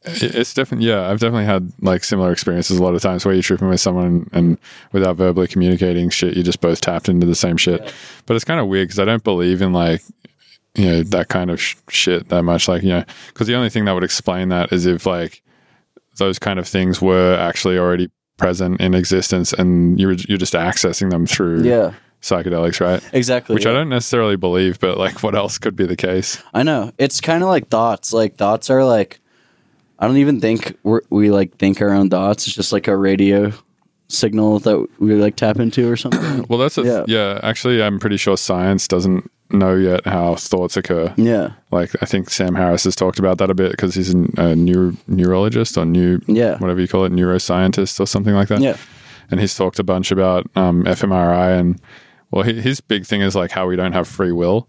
[0.07, 3.43] it's definitely, yeah, I've definitely had like similar experiences a lot of times where you're
[3.43, 4.57] tripping with someone and
[4.91, 7.93] without verbally communicating shit, you just both tapped into the same shit.
[8.25, 10.01] But it's kind of weird because I don't believe in like,
[10.75, 12.67] you know, that kind of sh- shit that much.
[12.67, 15.41] Like, you know, because the only thing that would explain that is if like
[16.17, 21.09] those kind of things were actually already present in existence and you're, you're just accessing
[21.09, 23.01] them through yeah psychedelics, right?
[23.13, 23.71] exactly Which yeah.
[23.71, 26.41] I don't necessarily believe, but like, what else could be the case?
[26.53, 26.91] I know.
[26.97, 28.13] It's kind of like thoughts.
[28.13, 29.19] Like thoughts are like
[29.99, 32.47] I don't even think we're, we like think our own thoughts.
[32.47, 33.53] It's just like a radio
[34.07, 36.45] signal that we like tap into or something.
[36.49, 37.03] Well, that's a Yeah.
[37.07, 37.39] yeah.
[37.43, 41.13] Actually, I'm pretty sure science doesn't know yet how thoughts occur.
[41.17, 41.51] yeah.
[41.71, 44.55] Like, I think Sam Harris has talked about that a bit because he's a, a
[44.55, 46.57] neuro, neurologist or new, Yeah.
[46.59, 48.61] whatever you call it, neuroscientist or something like that.
[48.61, 48.77] Yeah.
[49.31, 51.81] And he's talked a bunch about um, fMRI and
[52.31, 54.67] well, his big thing is like how we don't have free will.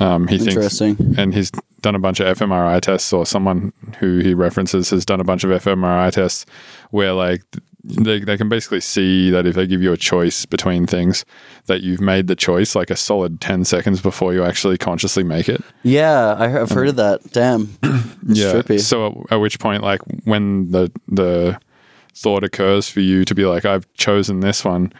[0.00, 1.14] Um, he thinks, Interesting.
[1.16, 5.20] and he's done a bunch of fMRI tests, or someone who he references has done
[5.20, 6.46] a bunch of fMRI tests
[6.90, 7.42] where like
[7.84, 11.24] they, they can basically see that if they give you a choice between things,
[11.66, 15.48] that you've made the choice like a solid 10 seconds before you actually consciously make
[15.48, 15.62] it.
[15.82, 17.20] Yeah, I, have heard of that.
[17.32, 17.76] Damn.
[18.26, 18.80] It's trippy.
[18.80, 21.60] So at, at which point, like when the the
[22.14, 24.94] thought occurs for you to be like, I've chosen this one,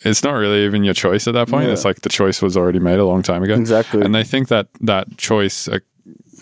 [0.00, 1.66] it's not really even your choice at that point.
[1.66, 1.72] Yeah.
[1.72, 3.54] It's like the choice was already made a long time ago.
[3.54, 4.02] Exactly.
[4.02, 5.78] And they think that that choice uh,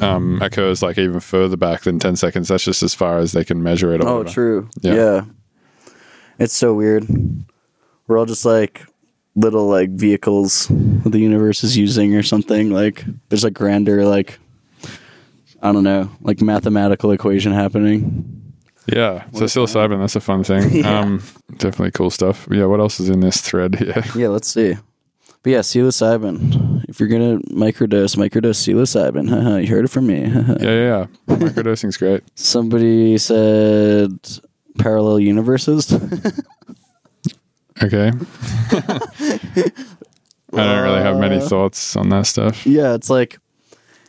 [0.00, 2.48] um, occurs like even further back than 10 seconds.
[2.48, 4.00] That's just as far as they can measure it.
[4.02, 4.34] Oh, whatever.
[4.34, 4.68] true.
[4.80, 4.94] Yeah.
[4.94, 5.24] Yeah.
[6.38, 7.06] It's so weird.
[8.06, 8.86] We're all just like
[9.36, 12.70] little like vehicles the universe is using or something.
[12.70, 14.38] Like there's a grander like
[15.62, 18.43] I don't know, like mathematical equation happening.
[18.86, 19.24] Yeah.
[19.32, 20.70] So psilocybin, that's a fun thing.
[20.84, 21.00] Yeah.
[21.00, 21.22] Um,
[21.56, 22.46] definitely cool stuff.
[22.50, 22.66] Yeah.
[22.66, 24.02] What else is in this thread here?
[24.14, 24.74] Yeah, let's see.
[25.42, 26.84] But yeah, psilocybin.
[26.88, 29.60] If you're gonna microdose, microdose psilocybin.
[29.62, 30.20] You heard it from me.
[30.26, 30.54] Yeah.
[30.60, 31.06] Yeah.
[31.28, 31.36] yeah.
[31.36, 32.22] Microdosing's great.
[32.34, 34.18] Somebody said
[34.78, 35.92] parallel universes.
[37.82, 38.10] Okay.
[38.10, 39.72] I
[40.52, 42.66] don't really have many thoughts on that stuff.
[42.66, 43.38] yeah, it's like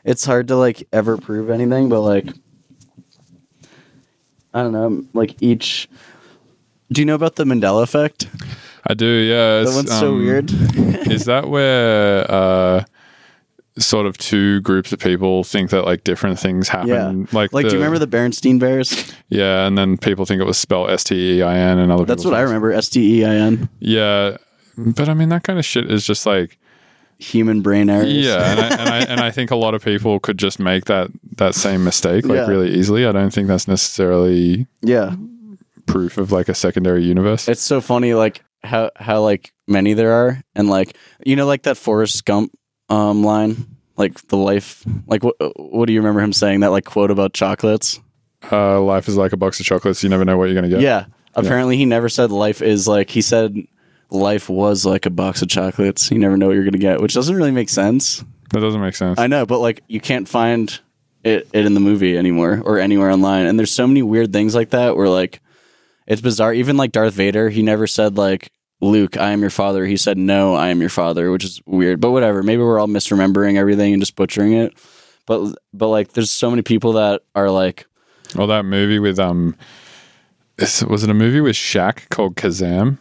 [0.03, 2.27] it's hard to like ever prove anything, but like
[4.55, 5.89] I don't know, like each.
[6.91, 8.27] Do you know about the Mandela effect?
[8.87, 9.35] I do, yeah.
[9.35, 10.51] That it's, one's so um, weird.
[11.11, 12.85] is that where uh,
[13.77, 16.89] sort of two groups of people think that like different things happen?
[16.89, 17.37] Yeah.
[17.37, 19.13] Like, Like, do you remember the Berenstein Bears?
[19.27, 22.05] Yeah, and then people think it was spelled S T E I N, and other
[22.05, 22.71] That's what I remember.
[22.71, 23.67] S T E I N.
[23.79, 24.37] Yeah,
[24.77, 26.57] but I mean that kind of shit is just like
[27.17, 28.11] Human brain errors.
[28.11, 30.85] yeah, and I, and I and I think a lot of people could just make
[30.85, 32.47] that that same mistake like Yeah.
[32.47, 33.05] really easily.
[33.05, 35.15] I don't think that's necessarily yeah.
[35.85, 37.47] proof of like a secondary universe.
[37.47, 41.63] It's so funny, like how how like many there are, and like you know, like
[41.63, 42.51] that Forrest Gump
[42.89, 43.65] um line,
[43.97, 47.33] like the life, like what what do you remember him saying that like quote about
[47.33, 47.99] chocolates?
[48.51, 50.03] uh, life is like a box of chocolates.
[50.03, 50.81] You never know what you're gonna get.
[50.81, 51.05] Yeah.
[51.33, 53.55] Apparently, he never said life is like he said
[54.09, 56.11] life was like a box of chocolates.
[56.11, 58.23] You never know what you're gonna get, which doesn't really make sense.
[58.51, 59.19] that doesn't make sense.
[59.19, 60.79] I know, but like you can't find
[61.23, 63.45] it, it in the movie anymore or anywhere online.
[63.47, 65.41] And there's so many weird things like that where like
[66.07, 66.53] it's bizarre.
[66.53, 68.51] Even like Darth Vader, he never said like
[68.81, 69.85] Luke, I am your father.
[69.85, 71.99] He said no, I am your father, which is weird.
[71.99, 72.43] But whatever.
[72.43, 74.77] Maybe we're all misremembering everything and just butchering it.
[75.25, 77.87] But but like there's so many people that are like
[78.35, 79.55] Well, that movie with um,
[80.59, 82.99] was it a movie with Shaq called Kazam?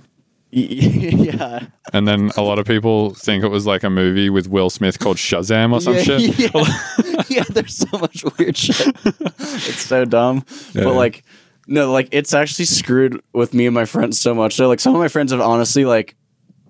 [0.57, 1.67] yeah.
[1.93, 5.01] And then a lot of people think it was like a movie with Will Smith
[5.01, 6.39] called Shazam or some yeah, shit.
[6.39, 7.23] yeah.
[7.29, 8.95] yeah, there's so much weird shit.
[9.05, 10.45] it's so dumb.
[10.73, 10.85] Yeah.
[10.85, 11.25] But like
[11.67, 14.55] no, like it's actually screwed with me and my friends so much.
[14.55, 16.15] So like some of my friends have honestly like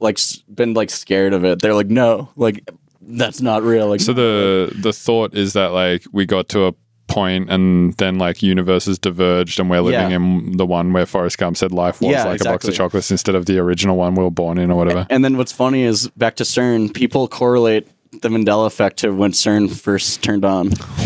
[0.00, 0.18] like
[0.54, 1.60] been like scared of it.
[1.60, 2.66] They're like, no, like
[3.02, 3.88] that's not real.
[3.88, 6.74] Like So the the thought is that like we got to a
[7.14, 10.16] point and then like universes diverged and we're living Yeah.
[10.16, 13.10] in the one where Forrest Gump said life was Yeah, like a box of chocolates
[13.10, 15.06] instead of the original one we were born in or whatever.
[15.10, 17.86] And then what's funny is back to CERN, people correlate
[18.22, 20.68] the Mandela effect to when CERN first turned on.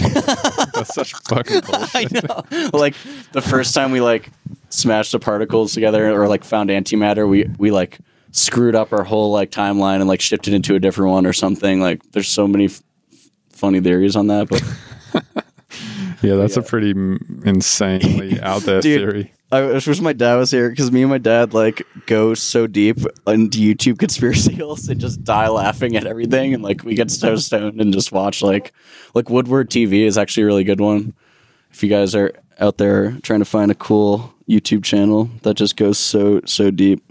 [0.74, 1.94] That's such fucking bullshit.
[1.94, 2.68] I know.
[2.78, 2.94] like
[3.32, 4.30] the first time we like
[4.70, 7.98] smashed the particles together or like found antimatter, we we like
[8.32, 11.80] screwed up our whole like timeline and like shifted into a different one or something.
[11.80, 12.82] Like there's so many f-
[13.52, 14.62] funny theories on that, but
[16.22, 16.90] Yeah, that's a pretty
[17.44, 19.00] insanely out there Dude.
[19.00, 19.32] theory.
[19.50, 22.66] I wish wish my dad was here because me and my dad like go so
[22.66, 27.10] deep into YouTube conspiracy holes and just die laughing at everything, and like we get
[27.10, 28.72] so stoned and just watch like
[29.14, 31.14] like Woodward TV is actually a really good one.
[31.70, 35.76] If you guys are out there trying to find a cool YouTube channel that just
[35.76, 37.02] goes so so deep,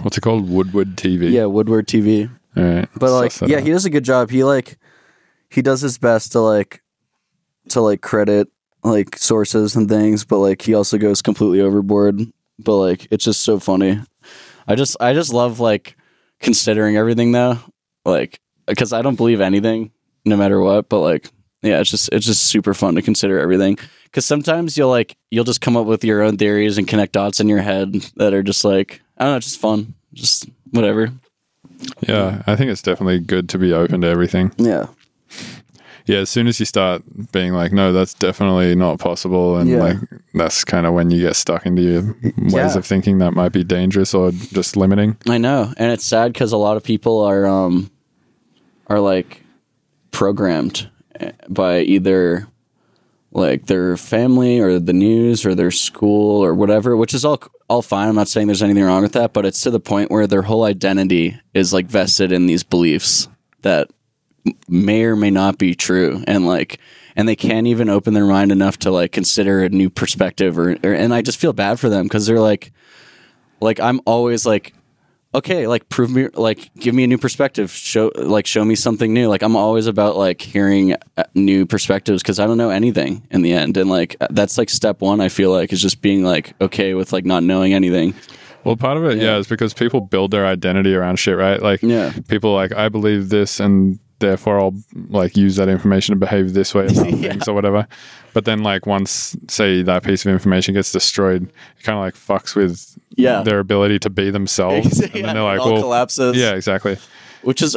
[0.00, 0.48] What's it called?
[0.48, 1.30] Woodward TV.
[1.30, 2.30] yeah, Woodward TV.
[2.56, 2.88] All right.
[2.96, 3.62] But like, yeah, out.
[3.62, 4.30] he does a good job.
[4.30, 4.78] He like
[5.50, 6.81] he does his best to like
[7.72, 8.48] to like credit
[8.82, 12.20] like sources and things, but like he also goes completely overboard.
[12.58, 14.00] But like it's just so funny.
[14.66, 15.96] I just I just love like
[16.40, 17.58] considering everything though,
[18.04, 19.90] like because I don't believe anything
[20.24, 20.88] no matter what.
[20.88, 21.30] But like
[21.62, 23.78] yeah, it's just it's just super fun to consider everything.
[24.04, 27.40] Because sometimes you'll like you'll just come up with your own theories and connect dots
[27.40, 31.10] in your head that are just like I don't know, just fun, just whatever.
[32.06, 34.52] Yeah, I think it's definitely good to be open to everything.
[34.56, 34.86] Yeah.
[36.06, 39.78] Yeah, as soon as you start being like, no, that's definitely not possible, and Yeah.
[39.78, 39.96] like
[40.34, 42.02] that's kind of when you get stuck into your
[42.38, 42.76] ways Yeah.
[42.78, 45.16] of thinking that might be dangerous or just limiting.
[45.28, 47.90] I know, and it's sad because a lot of people are um
[48.88, 49.42] are like
[50.10, 50.88] programmed
[51.20, 52.46] eh, by either
[53.34, 57.40] like their family or the news or their school or whatever, which is all
[57.70, 58.08] all fine.
[58.08, 60.42] I'm not saying there's anything wrong with that, but it's to the point where their
[60.42, 63.28] whole identity is like vested in these beliefs
[63.62, 63.88] that
[64.68, 66.78] may or may not be true, and like.
[67.14, 70.78] And they can't even open their mind enough to like consider a new perspective, or,
[70.82, 72.72] or and I just feel bad for them because they're like,
[73.60, 74.72] like I'm always like,
[75.34, 79.12] okay, like prove me, like give me a new perspective, show like show me something
[79.12, 79.28] new.
[79.28, 83.42] Like I'm always about like hearing uh, new perspectives because I don't know anything in
[83.42, 85.20] the end, and like that's like step one.
[85.20, 88.14] I feel like is just being like okay with like not knowing anything.
[88.64, 91.60] Well, part of it, yeah, is because people build their identity around shit, right?
[91.60, 92.12] Like, Yeah.
[92.28, 94.74] people are like, I believe this, and therefore I'll
[95.10, 97.86] like use that information to behave this way about things or whatever.
[98.32, 101.42] But then, like, once say that piece of information gets destroyed,
[101.78, 103.42] it kind of like fucks with Yeah.
[103.42, 105.00] their ability to be themselves.
[105.02, 106.34] and then they're like, well, collapses.
[106.36, 106.96] yeah, exactly.
[107.42, 107.76] which is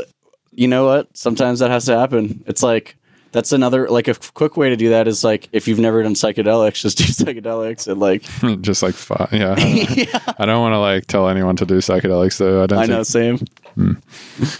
[0.51, 2.95] you know what sometimes that has to happen it's like
[3.35, 6.13] that's another like a quick way to do that is like if you've never done
[6.13, 8.23] psychedelics just do psychedelics and like
[8.61, 9.55] just like, fu- yeah.
[9.57, 12.63] I don't, I don't want to like tell anyone to do psychedelics though.
[12.63, 12.79] I don't.
[12.79, 13.99] i think, know same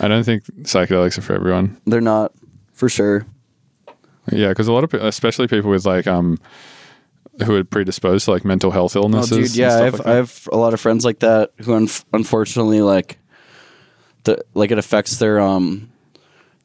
[0.01, 1.80] I don't think psychedelics are for everyone.
[1.86, 2.34] they're not
[2.73, 3.26] for sure
[4.32, 6.38] Yeah, because a lot of people, especially people with like um,
[7.45, 9.30] who are predisposed to like mental health Oh, illnesses.
[9.30, 11.71] dude, and yeah, I have, like I have a lot of friends like that who,
[11.71, 13.19] unf- unfortunately, like,
[14.23, 15.89] the like it affects their um,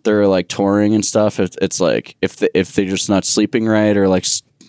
[0.04, 1.40] their like touring and stuff.
[1.40, 4.24] It, it's like if the, if they're just not sleeping right or like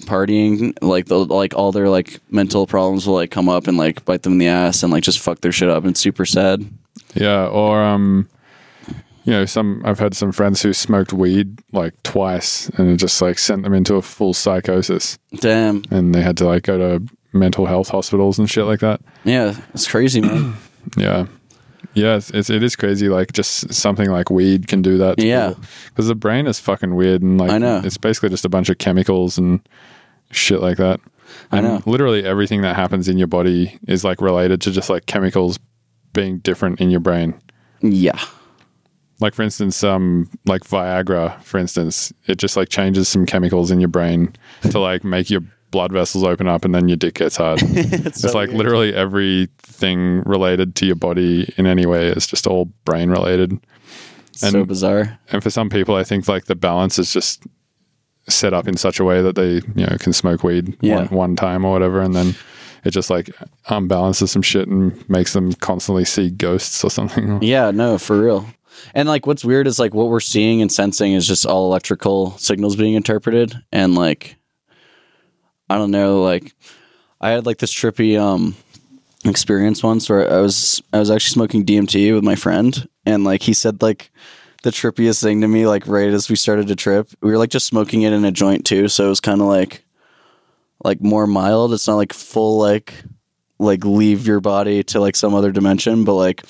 [0.06, 4.04] partying, like the like all their like mental problems will like come up and like
[4.06, 5.84] bite them in the ass and like just fuck their shit up.
[5.84, 6.66] And it's super sad.
[7.14, 8.28] Yeah, or um,
[9.24, 13.22] you know, some I've had some friends who smoked weed like twice, and it just
[13.22, 15.84] like sent them into a full psychosis, Damn.
[15.92, 19.02] and they had to like go to mental health hospitals and shit like that.
[19.24, 20.56] Yeah, it's crazy, man.
[20.98, 21.28] Yeah.
[21.94, 23.10] Yeah, it's, it's crazy.
[23.10, 25.20] Like just something like weed can do that.
[25.22, 25.54] Yeah.
[25.90, 27.82] because the brain is fucking weird, and like I know.
[27.84, 29.60] it's basically just a bunch of chemicals and
[30.32, 31.00] shit like that.
[31.52, 31.82] I And know.
[31.86, 35.60] Literally everything that happens in your body is like related to just like chemicals
[36.14, 37.40] being different in your brain.
[37.82, 38.20] yeah.
[39.20, 43.80] Like for instance, um, like Viagra, for instance, it just like changes some chemicals in
[43.80, 44.34] your brain
[44.72, 45.42] to like make your
[45.72, 47.60] blood vessels open up, and then your dick gets hard.
[47.64, 53.10] it's like literally everything related to your body in any way is just all brain
[53.10, 53.58] related.
[54.34, 55.20] so and- bizarre.
[55.32, 57.44] And for some people, I think like the balance is just
[58.30, 60.98] set up in such a way that they you know can smoke weed Yeah.
[60.98, 62.36] one, one time or whatever, and then
[62.84, 63.28] it just like
[63.70, 67.42] unbalances some shit and makes them constantly see ghosts or something.
[67.44, 68.46] Yeah, no, for real.
[68.96, 72.38] And like what's weird is like what we're seeing and sensing is just all electrical
[72.38, 74.38] signals being interpreted and like
[75.72, 76.54] I don't know, like
[77.20, 78.56] I had like this trippy um
[79.26, 83.44] experience once where I was I was actually smoking DMT with my friend and like
[83.44, 84.12] he said like
[84.64, 85.66] the trippiest thing to me.
[85.66, 88.32] Like right as we started to trip, we were like just smoking it in a
[88.32, 89.84] joint too, so it was kind of like
[90.84, 91.74] like more mild.
[91.74, 92.94] It's not like full like
[93.60, 96.44] like leave your body to like some other dimension, but like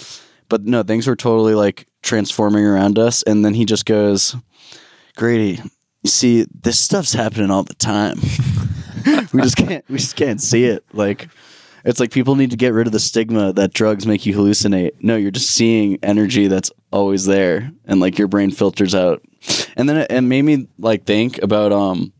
[0.49, 3.23] but no, things were totally like transforming around us.
[3.23, 4.35] And then he just goes,
[5.15, 5.61] Grady,
[6.03, 8.19] you see, this stuff's happening all the time.
[9.33, 10.83] we just can't we just can't see it.
[10.93, 11.27] Like
[11.83, 14.91] it's like people need to get rid of the stigma that drugs make you hallucinate.
[15.01, 19.23] No, you're just seeing energy that's always there and like your brain filters out.
[19.75, 22.13] And then it, it made me like think about um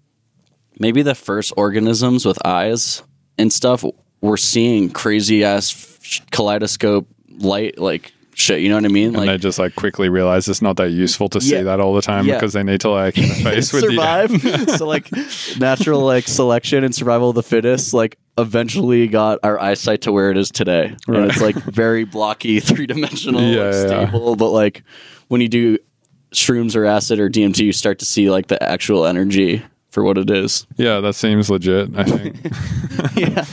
[0.80, 3.04] maybe the first organisms with eyes
[3.38, 3.86] and stuff
[4.22, 9.16] were seeing crazy ass kaleidoscope light like shit, you know what I mean?
[9.16, 11.64] and they just like quickly realize it's not that useful to see Yeah.
[11.64, 12.36] that all the time Yeah.
[12.36, 14.32] because they need to like face with survive.
[14.78, 15.10] so like
[15.60, 20.32] natural like selection and survival of the fittest like eventually got our eyesight to where
[20.32, 20.96] it is today.
[21.08, 21.20] Right.
[21.22, 24.06] And it's like very blocky, three dimensional, Yeah, like, yeah, yeah.
[24.08, 24.36] stable.
[24.36, 24.84] But like
[25.28, 25.78] when you do
[26.34, 30.18] shrooms or acid or DMT, you start to see like the actual energy for what
[30.18, 30.66] it is.
[30.78, 32.38] yeah that seems legit I think
[33.18, 33.46] yeah.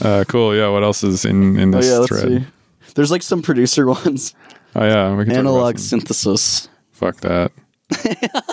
[0.00, 2.46] uh, cool yeah what else is in in Oh this yeah, let's thread see.
[2.94, 4.34] There's like some producer ones.
[4.76, 6.68] oh yeah we can talk about Analog some- synthesis.
[6.92, 7.52] fuck that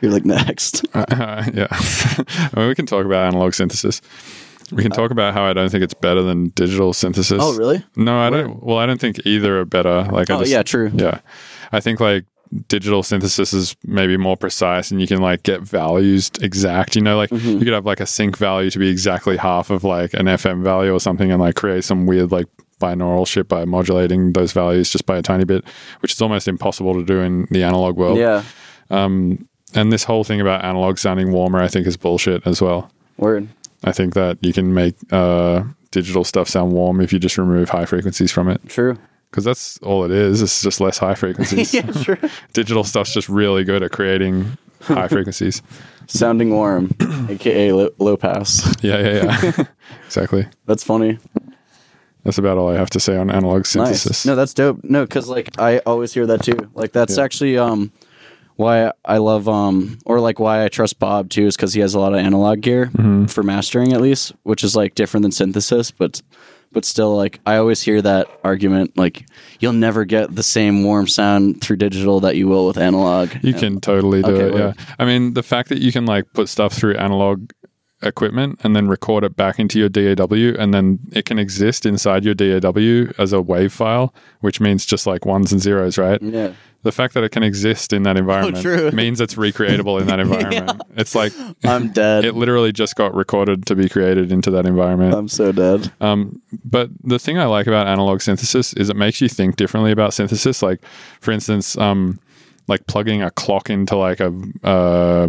[0.00, 0.84] You're like next.
[0.94, 1.04] Uh,
[1.54, 1.66] yeah.
[1.70, 4.00] I mean, we can talk about analog synthesis.
[4.70, 7.38] We can talk about how I don't think it's better than digital synthesis.
[7.40, 7.84] Oh, really?
[7.96, 8.62] No, I don't.
[8.62, 10.04] Well, I don't think either are better.
[10.10, 10.90] Like, I Oh just, yeah, true.
[10.94, 11.20] yeah.
[11.72, 12.24] I think like
[12.68, 16.96] digital synthesis is maybe more precise, and you can like get values exact.
[16.96, 17.48] You know, like Mm-hmm.
[17.48, 20.62] you could have like a sync value to be exactly half of like an FM
[20.62, 22.46] value or something, and like create some weird like
[22.84, 25.64] binaural shit by modulating those values just by a tiny bit,
[26.00, 28.18] which is almost impossible to do in the analog world.
[28.18, 28.42] Yeah.
[29.74, 32.90] And this whole thing about analog sounding warmer, I think, is bullshit as well.
[33.16, 33.48] Word.
[33.82, 37.68] I think that you can make uh, digital stuff sound warm if you just remove
[37.68, 38.96] high frequencies from it, True.
[39.30, 40.40] because that's all it is.
[40.40, 41.74] It's just less high frequencies.
[41.74, 42.18] yeah, sure.
[42.52, 45.60] digital stuff's just really good at creating high frequencies.
[46.06, 46.94] Sounding warm,
[47.28, 48.74] aka low, low pass.
[48.82, 49.64] Yeah, yeah, yeah.
[50.06, 50.46] exactly.
[50.66, 51.18] That's funny.
[52.24, 54.06] That's about all I have to say on analog synthesis.
[54.24, 54.26] Nice.
[54.26, 54.82] No, that's dope.
[54.82, 56.70] No, because like I always hear that too.
[56.74, 57.24] Like that's Yeah.
[57.24, 57.92] actually um
[58.56, 61.94] why I love um or like why I trust Bob too is because he has
[61.94, 63.26] a lot of analog gear Mm-hmm.
[63.26, 66.22] for mastering at least, which is like different than synthesis, but
[66.72, 69.26] but still like I always hear that argument like
[69.60, 73.30] you'll never get the same warm sound through digital that you will with analog.
[73.42, 74.58] You can totally do Okay, it.
[74.58, 74.72] Yeah.
[74.98, 77.50] I mean, the fact that you can like put stuff through analog
[78.04, 82.24] equipment and then record it back into your DAW and then it can exist inside
[82.24, 86.20] your DAW as a wave file, which means just like ones and zeros, right?
[86.22, 86.52] Yeah.
[86.82, 88.90] The fact that it can exist in that environment true.
[88.92, 90.82] means it's recreatable in that environment.
[90.96, 91.32] It's like
[91.64, 92.26] I'm dead.
[92.26, 95.14] it literally just got recorded to be created into that environment.
[95.14, 95.90] I'm so dead.
[96.02, 99.92] Um, but the thing I like about analog synthesis is it makes you think differently
[99.92, 100.62] about synthesis.
[100.62, 100.84] Like,
[101.20, 102.20] for instance, um,
[102.68, 104.32] like plugging a clock into like a
[104.62, 105.28] uh,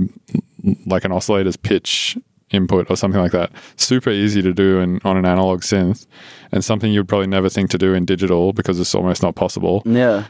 [0.85, 2.17] like an oscillator's pitch
[2.55, 3.51] input or something like that.
[3.75, 6.07] Super easy to do in, on an analog synth,
[6.51, 9.83] and something you'd probably never think to do in digital because it's almost not possible.
[9.85, 10.25] Yeah.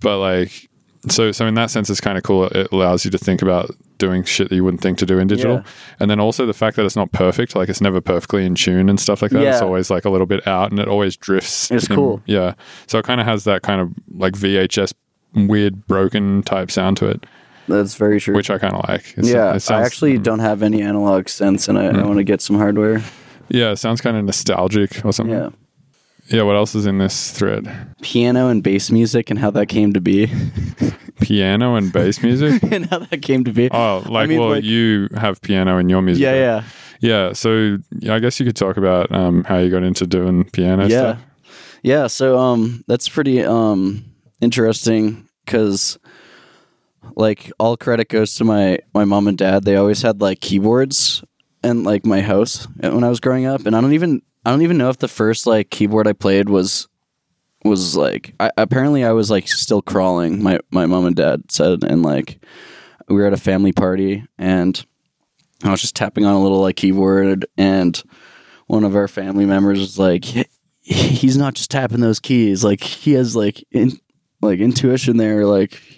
[0.00, 0.68] But like,
[1.08, 2.46] so so in that sense, it's kind of cool.
[2.46, 5.26] It allows you to think about doing shit that you wouldn't think to do in
[5.28, 5.62] digital, Yeah.
[6.00, 7.54] and then also the fact that it's not perfect.
[7.56, 9.42] Like it's never perfectly in tune and stuff like that.
[9.44, 11.70] It's always like a little bit out, and it always drifts.
[11.70, 12.22] It's in- cool.
[12.26, 12.54] Yeah.
[12.86, 14.92] So it kind of has that kind of like VHS
[15.34, 17.26] weird broken type sound to it,
[17.68, 18.34] That's very true.
[18.34, 19.14] which I kind of like.
[19.16, 22.16] It's, yeah, it sounds, I actually don't have any analog synths, and I, I want
[22.18, 23.02] to get some hardware.
[23.48, 25.34] Yeah, it sounds kind of nostalgic or something.
[25.36, 25.50] Yeah,
[26.26, 26.42] Yeah.
[26.42, 27.68] What else is in this thread?
[28.02, 30.30] piano and bass music, and how that came to be,
[31.20, 32.62] Piano and bass music.
[32.72, 33.68] and how that came to be.
[33.70, 36.22] Oh, like mean, well, like- you have piano in your music.
[36.22, 36.62] yeah, yeah,
[37.00, 40.82] Yeah, so I guess you could talk about um, how you got into doing piano
[40.86, 41.22] yeah, stuff.
[41.82, 42.06] yeah.
[42.06, 44.04] So, um, that's pretty um
[44.40, 45.98] interesting because,
[47.16, 49.64] like, all credit goes to my my mom and dad.
[49.64, 51.22] They always had like keyboards
[51.62, 54.50] and like my house uh, when I was growing up, and I don't even I
[54.50, 56.88] don't even know if the first like keyboard I played was
[57.64, 60.42] was like I, apparently I was like still crawling.
[60.42, 62.42] My my mom and dad said, and like
[63.08, 64.84] we were at a family party, and
[65.64, 68.00] I was just tapping on a little like keyboard, and
[68.66, 70.24] one of our family members was like,
[70.80, 72.62] "He's not just tapping those keys.
[72.62, 73.98] Like he has like in
[74.40, 75.44] like intuition there.
[75.46, 75.97] Like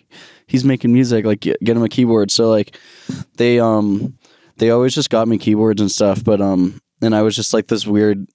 [0.51, 1.25] he's making music.
[1.25, 2.77] Like get, get him a keyboard." So like
[3.37, 4.19] they um
[4.57, 7.69] they always just got me keyboards and stuff, but um and I was just like
[7.69, 8.27] this weird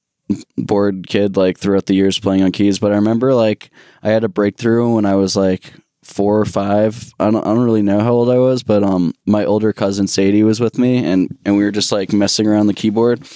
[0.57, 2.79] bored kid like throughout the years playing on keys.
[2.79, 3.69] But I remember like
[4.01, 7.13] I had a breakthrough when I was like four or five.
[7.19, 10.07] I don't, I don't really know how old I was, but um my older cousin
[10.07, 13.27] Sadie was with me and and we were just like messing around the keyboard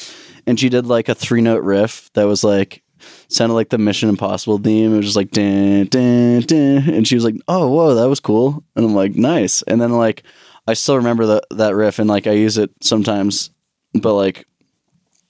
[0.48, 2.82] and she did like a three note riff that was like
[3.30, 4.94] sounded like the Mission Impossible theme.
[4.94, 6.90] It was just like dun, dun, dun.
[6.90, 9.92] and she was like, "Oh, whoa, that was cool." And I'm like, "Nice." And then
[9.92, 10.24] like
[10.68, 13.52] I still remember that that riff and like I use it sometimes,
[13.94, 14.46] but like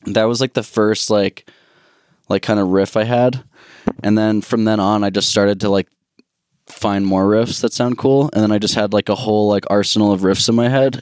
[0.06, 1.50] that was like the first like
[2.30, 3.44] like kind of riff I had.
[4.04, 5.88] And then from then on I just started to like
[6.68, 9.66] find more riffs that sound cool and then I just had like a whole like
[9.72, 11.02] arsenal of riffs in my head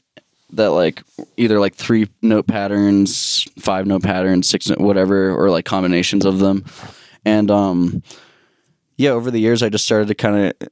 [0.53, 1.03] that like
[1.35, 6.39] either like three note patterns, five note patterns, six note whatever or like combinations of
[6.39, 6.65] them.
[7.25, 8.03] And um
[8.97, 10.69] yeah, over the years I just started to kind of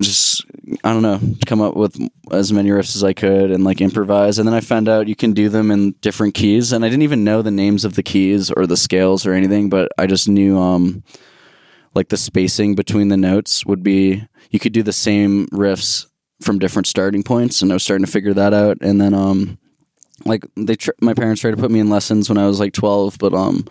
[0.00, 0.44] just
[0.84, 1.98] I don't know, come up with
[2.30, 4.38] as many riffs as I could and like improvise.
[4.38, 7.02] And then I found out you can do them in different keys, and I didn't
[7.02, 10.28] even know the names of the keys or the scales or anything, but I just
[10.28, 11.02] knew um
[11.94, 16.06] like the spacing between the notes would be you could do the same riffs
[16.40, 18.78] from different starting points, and I was starting to figure that out.
[18.80, 19.58] And then um
[20.24, 22.72] like they tr- my parents tried to put me in lessons when I was like
[22.72, 23.66] 12, but um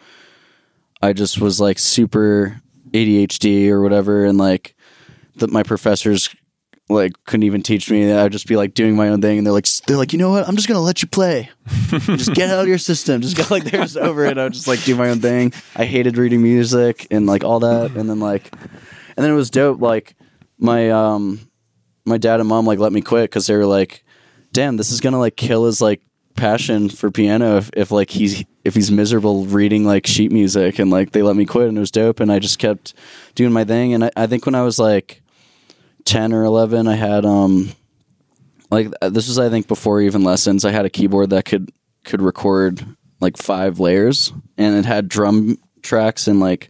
[1.02, 2.62] I just was like super
[2.92, 4.76] ADHD or whatever, and like
[5.36, 6.30] that my professors
[6.90, 8.12] like couldn't even teach me.
[8.12, 10.32] I'd just be like doing my own thing, and they're like, they're like, you know
[10.32, 10.48] what?
[10.48, 11.50] I'm just gonna let you play.
[11.90, 13.22] just get out of your system.
[13.22, 14.38] Just go like they're just over it.
[14.38, 15.54] I would just like do my own thing.
[15.76, 19.50] I hated reading music and like all that, and then like, and then it was
[19.50, 19.82] dope.
[19.82, 20.16] Like
[20.58, 21.47] my um
[22.08, 24.04] my dad and mom like let me quit because they were like,
[24.54, 26.02] damn, this is gonna like kill his like
[26.36, 30.92] passion for piano if, if like he's if he's miserable reading like sheet music and
[30.92, 32.94] like they let me quit and it was dope and I just kept
[33.34, 35.24] doing my thing and I, I think when I was like
[36.08, 37.70] 10 or 11 i had um
[38.72, 41.70] like uh, this was i think before even lessons i had a keyboard that could
[42.06, 42.86] could record
[43.20, 46.70] like five layers and it had drum tracks and like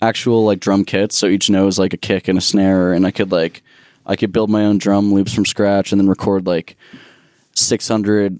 [0.00, 3.04] actual like drum kits so each note was like a kick and a snare and
[3.04, 3.60] i could like
[4.06, 6.76] i could build my own drum loops from scratch and then record like
[7.54, 8.38] 600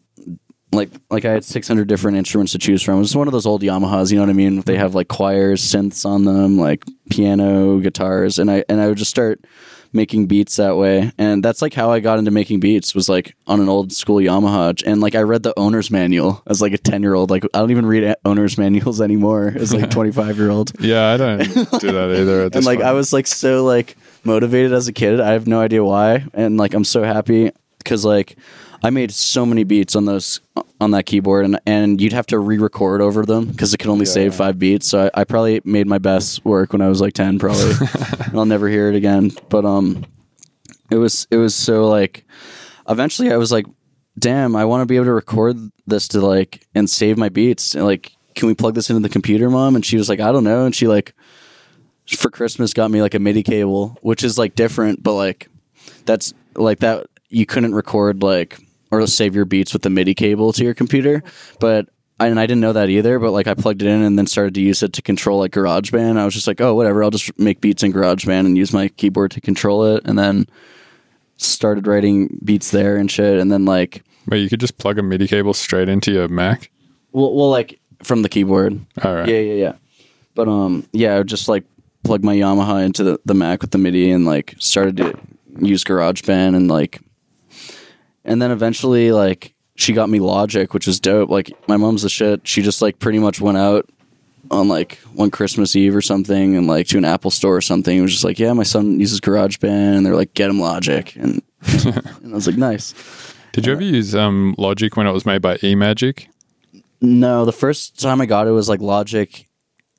[0.73, 2.97] like like I had 600 different instruments to choose from.
[2.97, 4.61] It was one of those old Yamahas, you know what I mean?
[4.63, 8.99] They have like choirs, synths on them, like piano, guitars, and I and I would
[8.99, 9.45] just start
[9.93, 11.13] making beats that way.
[11.17, 14.17] And that's like how I got into making beats was like on an old school
[14.17, 14.83] Yamaha.
[14.85, 17.31] And like I read the owner's manual as like a 10 year old.
[17.31, 20.73] Like I don't even read owner's manuals anymore as like 25 year old.
[20.81, 21.39] Yeah, I don't
[21.81, 22.43] do that either.
[22.43, 22.89] At this And like point.
[22.89, 23.97] I was like so like
[24.27, 25.21] motivated as a kid.
[25.21, 26.27] I have no idea why.
[26.35, 28.37] And like I'm so happy because like
[28.83, 30.41] I made so many beats on those
[30.81, 34.07] on that keyboard, and and you'd have to re-record over them because it could only
[34.07, 34.89] save five beats.
[34.89, 37.73] So I, I probably made my best work when I was like ten, probably,
[38.27, 39.33] and I'll never hear it again.
[39.49, 40.05] But um,
[40.91, 42.25] it was it was so like,
[42.89, 43.67] eventually I was like,
[44.19, 45.57] damn, I want to be able to record
[45.87, 47.75] this to like and save my beats.
[47.75, 49.75] And like, can we plug this into the computer, mom?
[49.75, 50.65] And she was like, I don't know.
[50.65, 51.15] And she like
[52.07, 55.49] for Christmas got me like a MIDI cable, which is like different, but like
[56.05, 58.59] that's like that you couldn't record like
[58.91, 61.23] or save your beats with the MIDI cable to your computer.
[61.59, 61.89] But
[62.19, 64.55] and I didn't know that either, but like I plugged it in and then started
[64.55, 66.17] to use it to control like GarageBand.
[66.17, 68.89] I was just like, oh, whatever, I'll just make beats in GarageBand and use my
[68.89, 70.03] keyboard to control it.
[70.07, 70.47] And then
[71.37, 73.39] started writing beats there and shit.
[73.39, 76.71] And then like, Wait, you could just plug a MIDI cable straight into your Mac.
[77.13, 78.81] well, well like from the keyboard.
[79.03, 79.29] All right.
[79.29, 79.73] Yeah, yeah, yeah.
[80.35, 81.65] But um, yeah, just like
[82.07, 85.19] plug my Yamaha into the, the Mac with the MIDI and like started to
[85.61, 87.01] use GarageBand and like,
[88.25, 91.29] and then eventually like she got me Logic, which was dope.
[91.31, 92.47] Like my mom's the shit.
[92.47, 93.89] She just like pretty much went out
[94.51, 97.99] on like one Christmas Eve or something and like to an Apple store or something.
[97.99, 101.15] It was just like, yeah, my son uses GarageBand, and they're like, get him Logic,
[101.17, 101.43] and
[101.85, 102.95] and I was like, nice.
[103.53, 106.27] Did you ever use um, Logic when it was made by eMagic?
[107.01, 109.47] No, the first time I got it was like Logic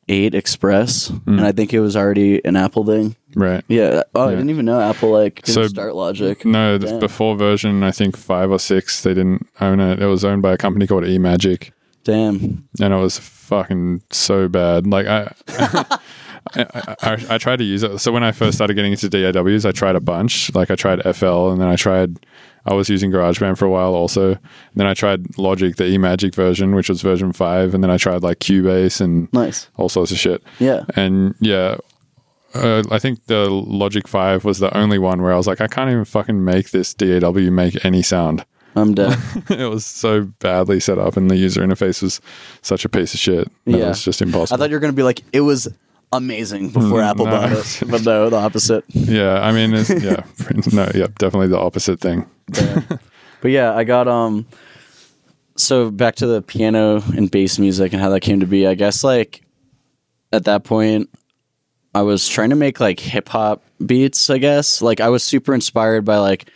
[0.10, 1.44] 8 Express, and mm.
[1.44, 3.16] I think it was already an Apple thing.
[3.36, 3.64] Right.
[3.68, 4.04] Yeah.
[4.16, 6.44] Oh, I didn't even know Apple like So- start Logic.
[6.46, 7.00] No, the Damn.
[7.00, 10.02] before version, I think five or six, they didn't own it.
[10.02, 11.72] It was owned by a company called eMagic,
[12.04, 12.68] Damn.
[12.80, 14.88] and it was fucking so bad.
[14.88, 15.34] Like I,
[16.56, 18.00] I, I, I tried to use it.
[18.00, 20.54] So when I first started getting into DAWs, I tried a bunch.
[20.56, 22.18] Like I tried FL, and then I tried.
[22.68, 24.32] I was using GarageBand for a while also.
[24.34, 24.40] And
[24.76, 28.24] then I tried Logic, the eMagic version, which was version five, and then I tried
[28.24, 29.70] like Cubase and Nice.
[29.78, 30.44] all sorts of shit.
[30.60, 30.84] Yeah.
[30.96, 31.78] And yeah,
[32.54, 35.68] uh, I think the Logic 5 was the only one where I was like, I
[35.68, 38.46] can't even fucking make this DAW make any sound.
[38.76, 39.18] I'm dead.
[39.50, 42.22] it was so badly set up, and the user interface was
[42.62, 43.48] such a piece of shit.
[43.66, 43.88] That Yeah.
[43.90, 44.56] was just impossible.
[44.56, 45.68] I thought you were gonna be like it was
[46.12, 47.32] amazing before Mm, Apple no.
[47.32, 48.84] bought it, but no, the opposite.
[48.90, 50.24] yeah, I mean, it's, yeah,
[50.74, 52.26] no, yeah, definitely the opposite thing.
[53.40, 54.48] But yeah, I got um.
[55.58, 58.66] So back to the piano and bass music and how that came to be.
[58.66, 59.42] I guess like
[60.32, 61.10] at that point,
[61.94, 64.32] I was trying to make like hip hop beats.
[64.32, 66.50] I guess like I was super inspired by like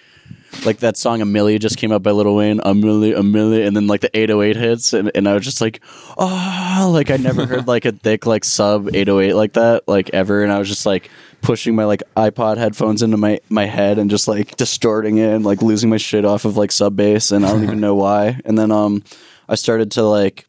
[0.66, 3.76] like that song A Milli just came out by Lil Wayne, A Milli, Amelia, and
[3.76, 5.82] then like the 808 hits, and, and I was just like,
[6.18, 10.44] oh, like I never heard like a thick like sub 808 like that like ever,
[10.44, 11.10] and I was just like
[11.42, 15.44] pushing my like iPod headphones into my my head and just like distorting it and
[15.46, 18.40] like losing my shit off of like sub bass, and I don't even know why.
[18.46, 19.04] And then um,
[19.50, 20.46] I started to like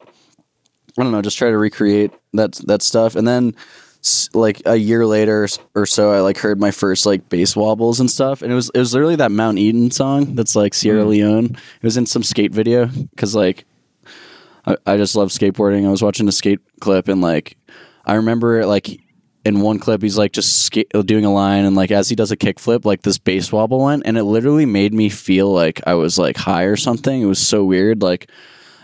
[0.99, 3.55] I don't know, just try to recreate that that stuff, and then
[4.35, 8.11] like a year later or so, I like heard my first like bass wobbles and
[8.11, 11.11] stuff, and it was it was literally that Mount Eden song that's like Sierra hmm.
[11.11, 11.45] Leone.
[11.47, 13.65] It was in some skate video because like
[14.67, 15.87] I, I just love skateboarding.
[15.87, 17.57] I was watching a skate clip and like
[18.05, 19.01] I remember like
[19.45, 20.73] in one clip he's like just
[21.05, 24.05] doing a line and like as he does a kickflip like this bass wobble went
[24.07, 27.23] and it literally made me feel like I was like high or something.
[27.23, 28.03] It was so weird.
[28.03, 28.31] Like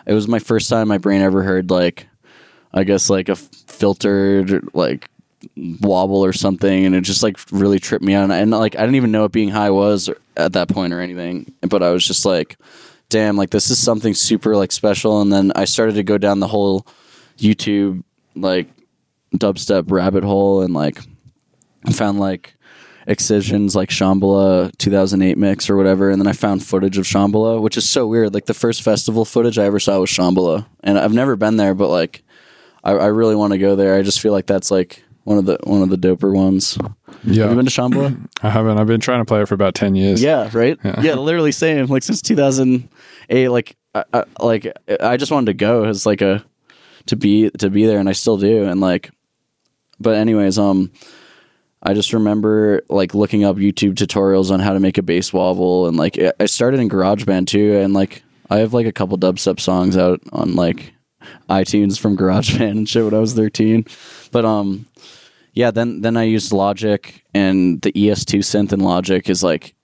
[0.06, 2.08] it was my first time my brain ever heard like
[2.72, 3.48] I guess like a f-
[3.78, 5.08] filtered like
[5.80, 8.80] wobble or something and it just like really tripped me out and, and like I
[8.80, 12.04] didn't even know what being high was at that point or anything but I was
[12.04, 12.58] just like
[13.08, 16.40] damn like this is something super like special and then I started to go down
[16.40, 16.86] the whole
[17.38, 18.02] YouTube
[18.34, 18.68] like
[19.34, 20.98] dubstep rabbit hole and like
[21.92, 22.54] found like
[23.06, 27.76] Excision's like Shambhala 2008 mix or whatever and then I found footage of Shambhala which
[27.76, 31.14] is so weird like the first festival footage I ever saw was Shambhala and I've
[31.14, 32.24] never been there but like
[32.88, 35.44] I, I really want to go there I just feel like that's like one of
[35.46, 36.78] the one of the doper ones
[37.24, 38.78] Yeah, have you been to Shambhala I haven't.
[38.78, 40.22] I've been trying to play it for about ten years.
[40.22, 41.00] yeah right Yeah.
[41.02, 45.84] yeah, literally same like since 2008 like I, I, like I just wanted to go
[45.84, 46.44] as like a
[47.06, 49.10] to be to be there and I still do and like
[50.00, 50.90] but anyways um
[51.82, 55.86] I just remember like looking up YouTube tutorials on how to make a bass wobble
[55.88, 59.60] and like I started in GarageBand too and like I have like a couple dubstep
[59.60, 60.92] songs out on like
[61.48, 63.84] iTunes from GarageBand and shit when I was 13
[64.32, 64.86] but um
[65.54, 69.74] yeah then then I used Logic and the ES2 synth in Logic is like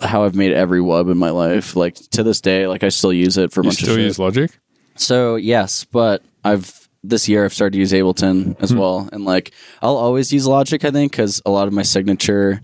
[0.00, 3.12] how I've made every wub in my life like to this day like I still
[3.12, 4.04] use it for a You bunch still of shit.
[4.06, 4.50] use Logic?
[4.96, 9.52] So yes, but I've this year I've started to use Ableton as well, and like
[9.80, 10.84] I'll always use Logic.
[10.84, 12.60] I think because a lot of my signature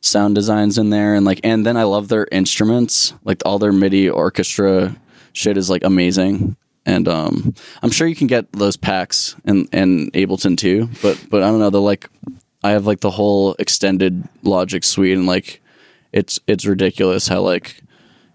[0.00, 3.72] sound designs in there, and like and then I love their instruments, like all their
[3.72, 4.94] MIDI orchestra
[5.32, 6.56] shit is like amazing.
[6.86, 11.42] And um, I'm sure you can get those packs in, in Ableton too, but but
[11.42, 11.70] I don't know.
[11.70, 12.08] The like
[12.64, 15.62] I have like the whole extended Logic suite, and like
[16.12, 17.82] it's it's ridiculous how like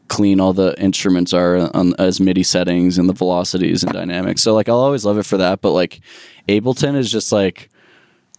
[0.08, 4.44] clean all the instruments are on as MIDI settings and the velocities and dynamics.
[4.44, 6.02] So like I'll always love it for that, but like
[6.48, 7.70] Ableton is just like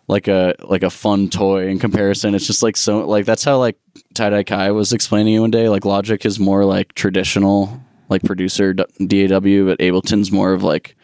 [0.09, 2.35] like a like a fun toy in comparison.
[2.35, 3.77] It's just like so like that's how like
[4.15, 5.69] Tie Kai was explaining it one day.
[5.69, 10.97] Like Logic is more like traditional like producer DAW, but Ableton's more of like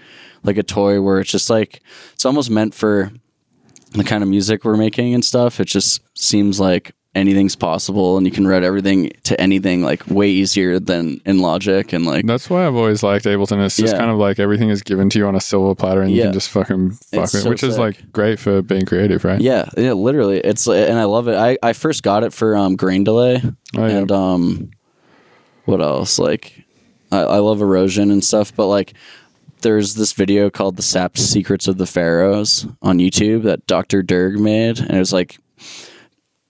[0.45, 1.81] like a toy where it's just like
[2.13, 3.11] it's almost meant for
[3.93, 5.61] the kind of music we're making and stuff.
[5.61, 10.31] It just seems like anything's possible and you can write everything to anything like way
[10.31, 13.63] easier than in Logic and like That's why I've always liked Ableton.
[13.67, 13.99] It's just Yeah.
[13.99, 16.33] kind of like everything is given to you on a silver platter, and you can
[16.33, 19.43] just fucking fuck It's it, so which is like great for being creative, right?
[19.43, 20.39] yeah, yeah, literally.
[20.39, 21.37] It's and I love it.
[21.37, 23.43] I I first got it for um grain delay
[23.77, 23.99] Oh, yeah.
[23.99, 24.71] and um
[25.67, 26.19] what else?
[26.19, 26.62] Like
[27.13, 28.95] I, I love erosion and stuff, but like
[29.61, 34.03] there's this video called The Sap Secrets of the Pharaohs on YouTube that Dr.
[34.03, 35.39] Derg made and it was like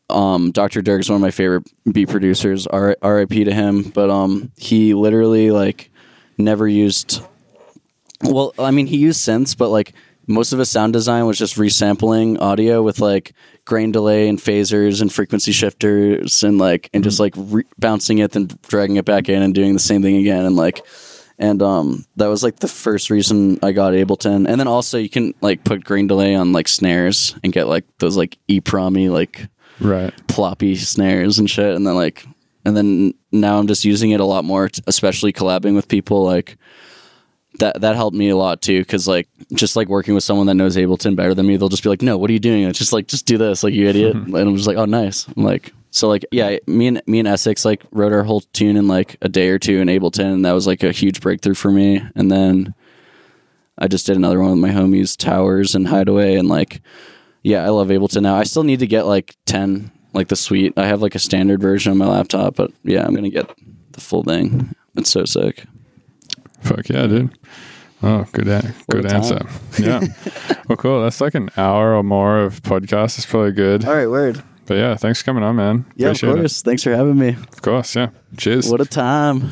[0.08, 0.82] um Dr.
[0.82, 2.66] Derg is one of my favorite beat producers.
[2.66, 5.90] R- RIP to him, but um he literally like
[6.38, 7.22] never used
[8.22, 9.94] well, I mean, he used synths, but like
[10.26, 13.32] most of his sound design was just resampling audio with like
[13.64, 18.32] grain delay and phasers and frequency shifters and like and just like re- bouncing it
[18.32, 20.84] then dragging it back in and doing the same thing again and like
[21.38, 24.46] and um that was like the first reason I got Ableton.
[24.48, 27.84] And then also you can like put grain delay on like snares and get like
[27.98, 29.48] those like EPROMy like
[29.80, 30.12] Right.
[30.28, 31.74] ploppy snares and shit.
[31.74, 32.24] And then like
[32.64, 36.22] and then now i'm just using it a lot more t- especially collabing with people
[36.24, 36.56] like
[37.62, 40.54] that that helped me a lot too because like just like working with someone that
[40.54, 42.70] knows ableton better than me they'll just be like no what are you doing and
[42.70, 45.26] it's just like just do this like you idiot and i'm just like oh nice
[45.36, 48.76] i'm like so like yeah me and me and Esseks like wrote our whole tune
[48.76, 51.54] in like a day or two in ableton and that was like a huge breakthrough
[51.54, 52.74] for me and then
[53.78, 56.80] i just did another one with my homies towers and hideaway and like
[57.42, 58.36] yeah, I love Ableton now.
[58.36, 60.74] I still need to get like 10, like the suite.
[60.76, 63.50] I have like a standard version on my laptop, but yeah, I'm going to get
[63.90, 64.74] the full thing.
[64.96, 65.64] It's so sick.
[66.62, 67.30] Fuck yeah, dude.
[68.02, 69.16] Oh, good, a- good a time.
[69.22, 69.46] answer.
[69.82, 70.00] Yeah.
[70.68, 71.02] well, cool.
[71.02, 73.16] That's like an hour or more of podcast.
[73.18, 73.84] It's probably good.
[73.84, 74.42] All right, word.
[74.66, 75.84] But yeah, thanks for coming on, man.
[75.96, 76.62] Yeah, Appreciate of course.
[76.62, 77.28] Thanks for having me.
[77.52, 78.08] Of course, yeah.
[78.36, 78.68] Cheers.
[78.70, 79.50] What a time.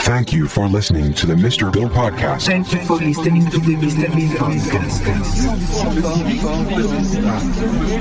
[0.00, 1.70] Thank you for listening to the Mr.
[1.70, 2.46] Bill Podcast.
[2.46, 4.08] Thank you for listening to the Mr.
[4.16, 5.00] Bean podcast.
[5.02, 7.30] Thank you for listening to the Mr.
[7.50, 8.00] Bill